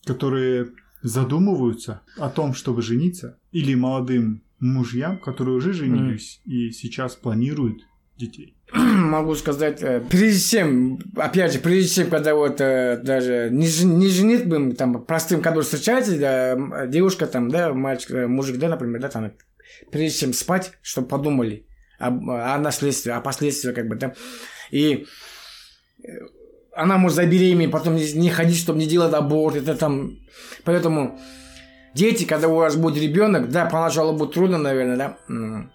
которые 0.06 0.72
задумываются 1.02 2.02
о 2.18 2.30
том, 2.30 2.54
чтобы 2.54 2.82
жениться, 2.82 3.40
или 3.52 3.74
молодым 3.76 4.44
мужьям, 4.60 5.20
которые 5.20 5.56
уже 5.56 5.74
женились 5.74 6.42
и 6.46 6.72
сейчас 6.72 7.16
планируют 7.16 7.84
детей? 8.18 8.56
могу 8.74 9.36
сказать, 9.36 9.82
э, 9.82 10.02
прежде 10.10 10.40
чем, 10.40 11.00
опять 11.16 11.54
же, 11.54 11.60
прежде 11.60 11.90
чем, 11.90 12.10
когда 12.10 12.36
вот 12.36 12.62
э, 12.62 13.00
даже 13.04 13.50
не, 13.52 13.68
не 13.86 14.08
женит 14.10 14.48
бы, 14.48 14.74
там, 14.74 15.04
простым, 15.06 15.42
когда 15.42 15.62
встречаетесь, 15.62 16.20
да, 16.20 16.86
девушка 16.88 17.26
там, 17.26 17.50
да, 17.50 17.74
мальчик, 17.74 18.12
э, 18.12 18.28
мужик, 18.28 18.58
да, 18.58 18.70
например, 18.70 19.02
да, 19.02 19.10
там, 19.10 19.32
прежде 19.92 20.20
чем 20.20 20.34
спать, 20.34 20.74
чтобы 20.82 21.08
подумали 21.08 21.66
об- 22.00 22.30
о, 22.30 22.58
наследстве, 22.58 23.14
о 23.14 23.22
последствиях, 23.22 23.76
как 23.76 23.88
бы, 23.88 23.96
да, 23.96 24.14
и 24.72 25.06
э, 26.04 26.08
она 26.74 26.98
может 26.98 27.18
забеременеть, 27.18 27.72
потом 27.72 27.96
не, 27.96 28.30
ходить, 28.30 28.58
чтобы 28.58 28.80
не 28.80 28.88
делать 28.88 29.14
аборт, 29.14 29.56
это 29.56 29.76
там, 29.76 30.18
поэтому 30.64 31.20
дети, 31.94 32.24
когда 32.24 32.48
у 32.48 32.56
вас 32.56 32.76
будет 32.76 33.02
ребенок, 33.02 33.50
да, 33.50 33.66
поначалу 33.66 34.18
будет 34.18 34.34
трудно, 34.34 34.58
наверное, 34.58 34.98
да, 34.98 35.70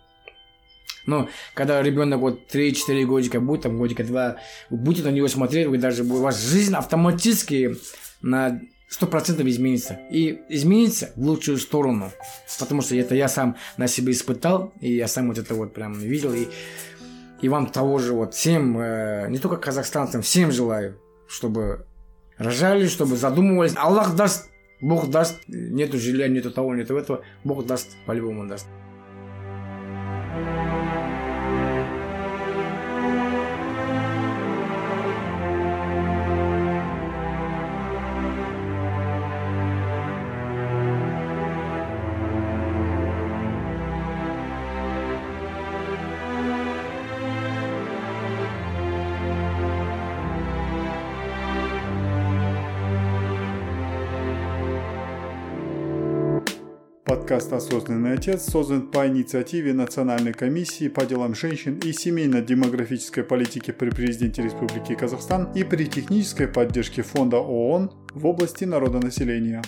но 1.06 1.28
когда 1.52 1.82
ребенок 1.82 2.20
вот 2.20 2.40
3-4 2.52 3.04
годика 3.04 3.40
будет, 3.40 3.62
там 3.62 3.76
годика 3.76 4.04
2, 4.04 4.36
вы 4.70 4.76
будете 4.76 5.06
на 5.06 5.12
него 5.12 5.28
смотреть, 5.28 5.66
вы 5.66 5.78
даже, 5.78 6.02
у 6.02 6.22
вас 6.22 6.40
жизнь 6.40 6.74
автоматически 6.74 7.76
на 8.22 8.60
сто 8.94 9.08
процентов 9.08 9.46
изменится. 9.46 9.98
И 10.08 10.40
изменится 10.48 11.10
в 11.16 11.26
лучшую 11.26 11.58
сторону. 11.58 12.12
Потому 12.60 12.80
что 12.80 12.94
это 12.94 13.16
я 13.16 13.26
сам 13.26 13.56
на 13.76 13.88
себе 13.88 14.12
испытал, 14.12 14.72
и 14.80 14.94
я 14.94 15.08
сам 15.08 15.26
вот 15.28 15.38
это 15.38 15.52
вот 15.56 15.74
прям 15.74 15.94
видел. 15.94 16.32
И, 16.32 16.46
и 17.42 17.48
вам 17.48 17.66
того 17.66 17.98
же 17.98 18.12
вот 18.12 18.34
всем, 18.34 18.78
э, 18.78 19.26
не 19.30 19.38
только 19.38 19.56
казахстанцам, 19.56 20.22
всем 20.22 20.52
желаю, 20.52 21.00
чтобы 21.26 21.86
рожали, 22.38 22.86
чтобы 22.86 23.16
задумывались. 23.16 23.74
Аллах 23.74 24.14
даст, 24.14 24.48
Бог 24.80 25.10
даст, 25.10 25.40
нету 25.48 25.98
жилья, 25.98 26.28
нету 26.28 26.52
того, 26.52 26.72
нету 26.72 26.96
этого, 26.96 27.22
Бог 27.42 27.66
даст, 27.66 27.96
по-любому 28.06 28.46
даст. 28.46 28.68
Подкаст 57.34 57.52
«Осознанный 57.52 58.12
отец» 58.12 58.48
создан 58.48 58.92
по 58.92 59.08
инициативе 59.08 59.74
Национальной 59.74 60.32
комиссии 60.32 60.86
по 60.86 61.04
делам 61.04 61.34
женщин 61.34 61.80
и 61.80 61.92
семейно-демографической 61.92 63.24
политики 63.24 63.72
при 63.72 63.90
президенте 63.90 64.40
Республики 64.40 64.94
Казахстан 64.94 65.50
и 65.52 65.64
при 65.64 65.86
технической 65.86 66.46
поддержке 66.46 67.02
Фонда 67.02 67.38
ООН 67.38 67.90
в 68.14 68.24
области 68.24 68.62
народонаселения. 68.62 69.62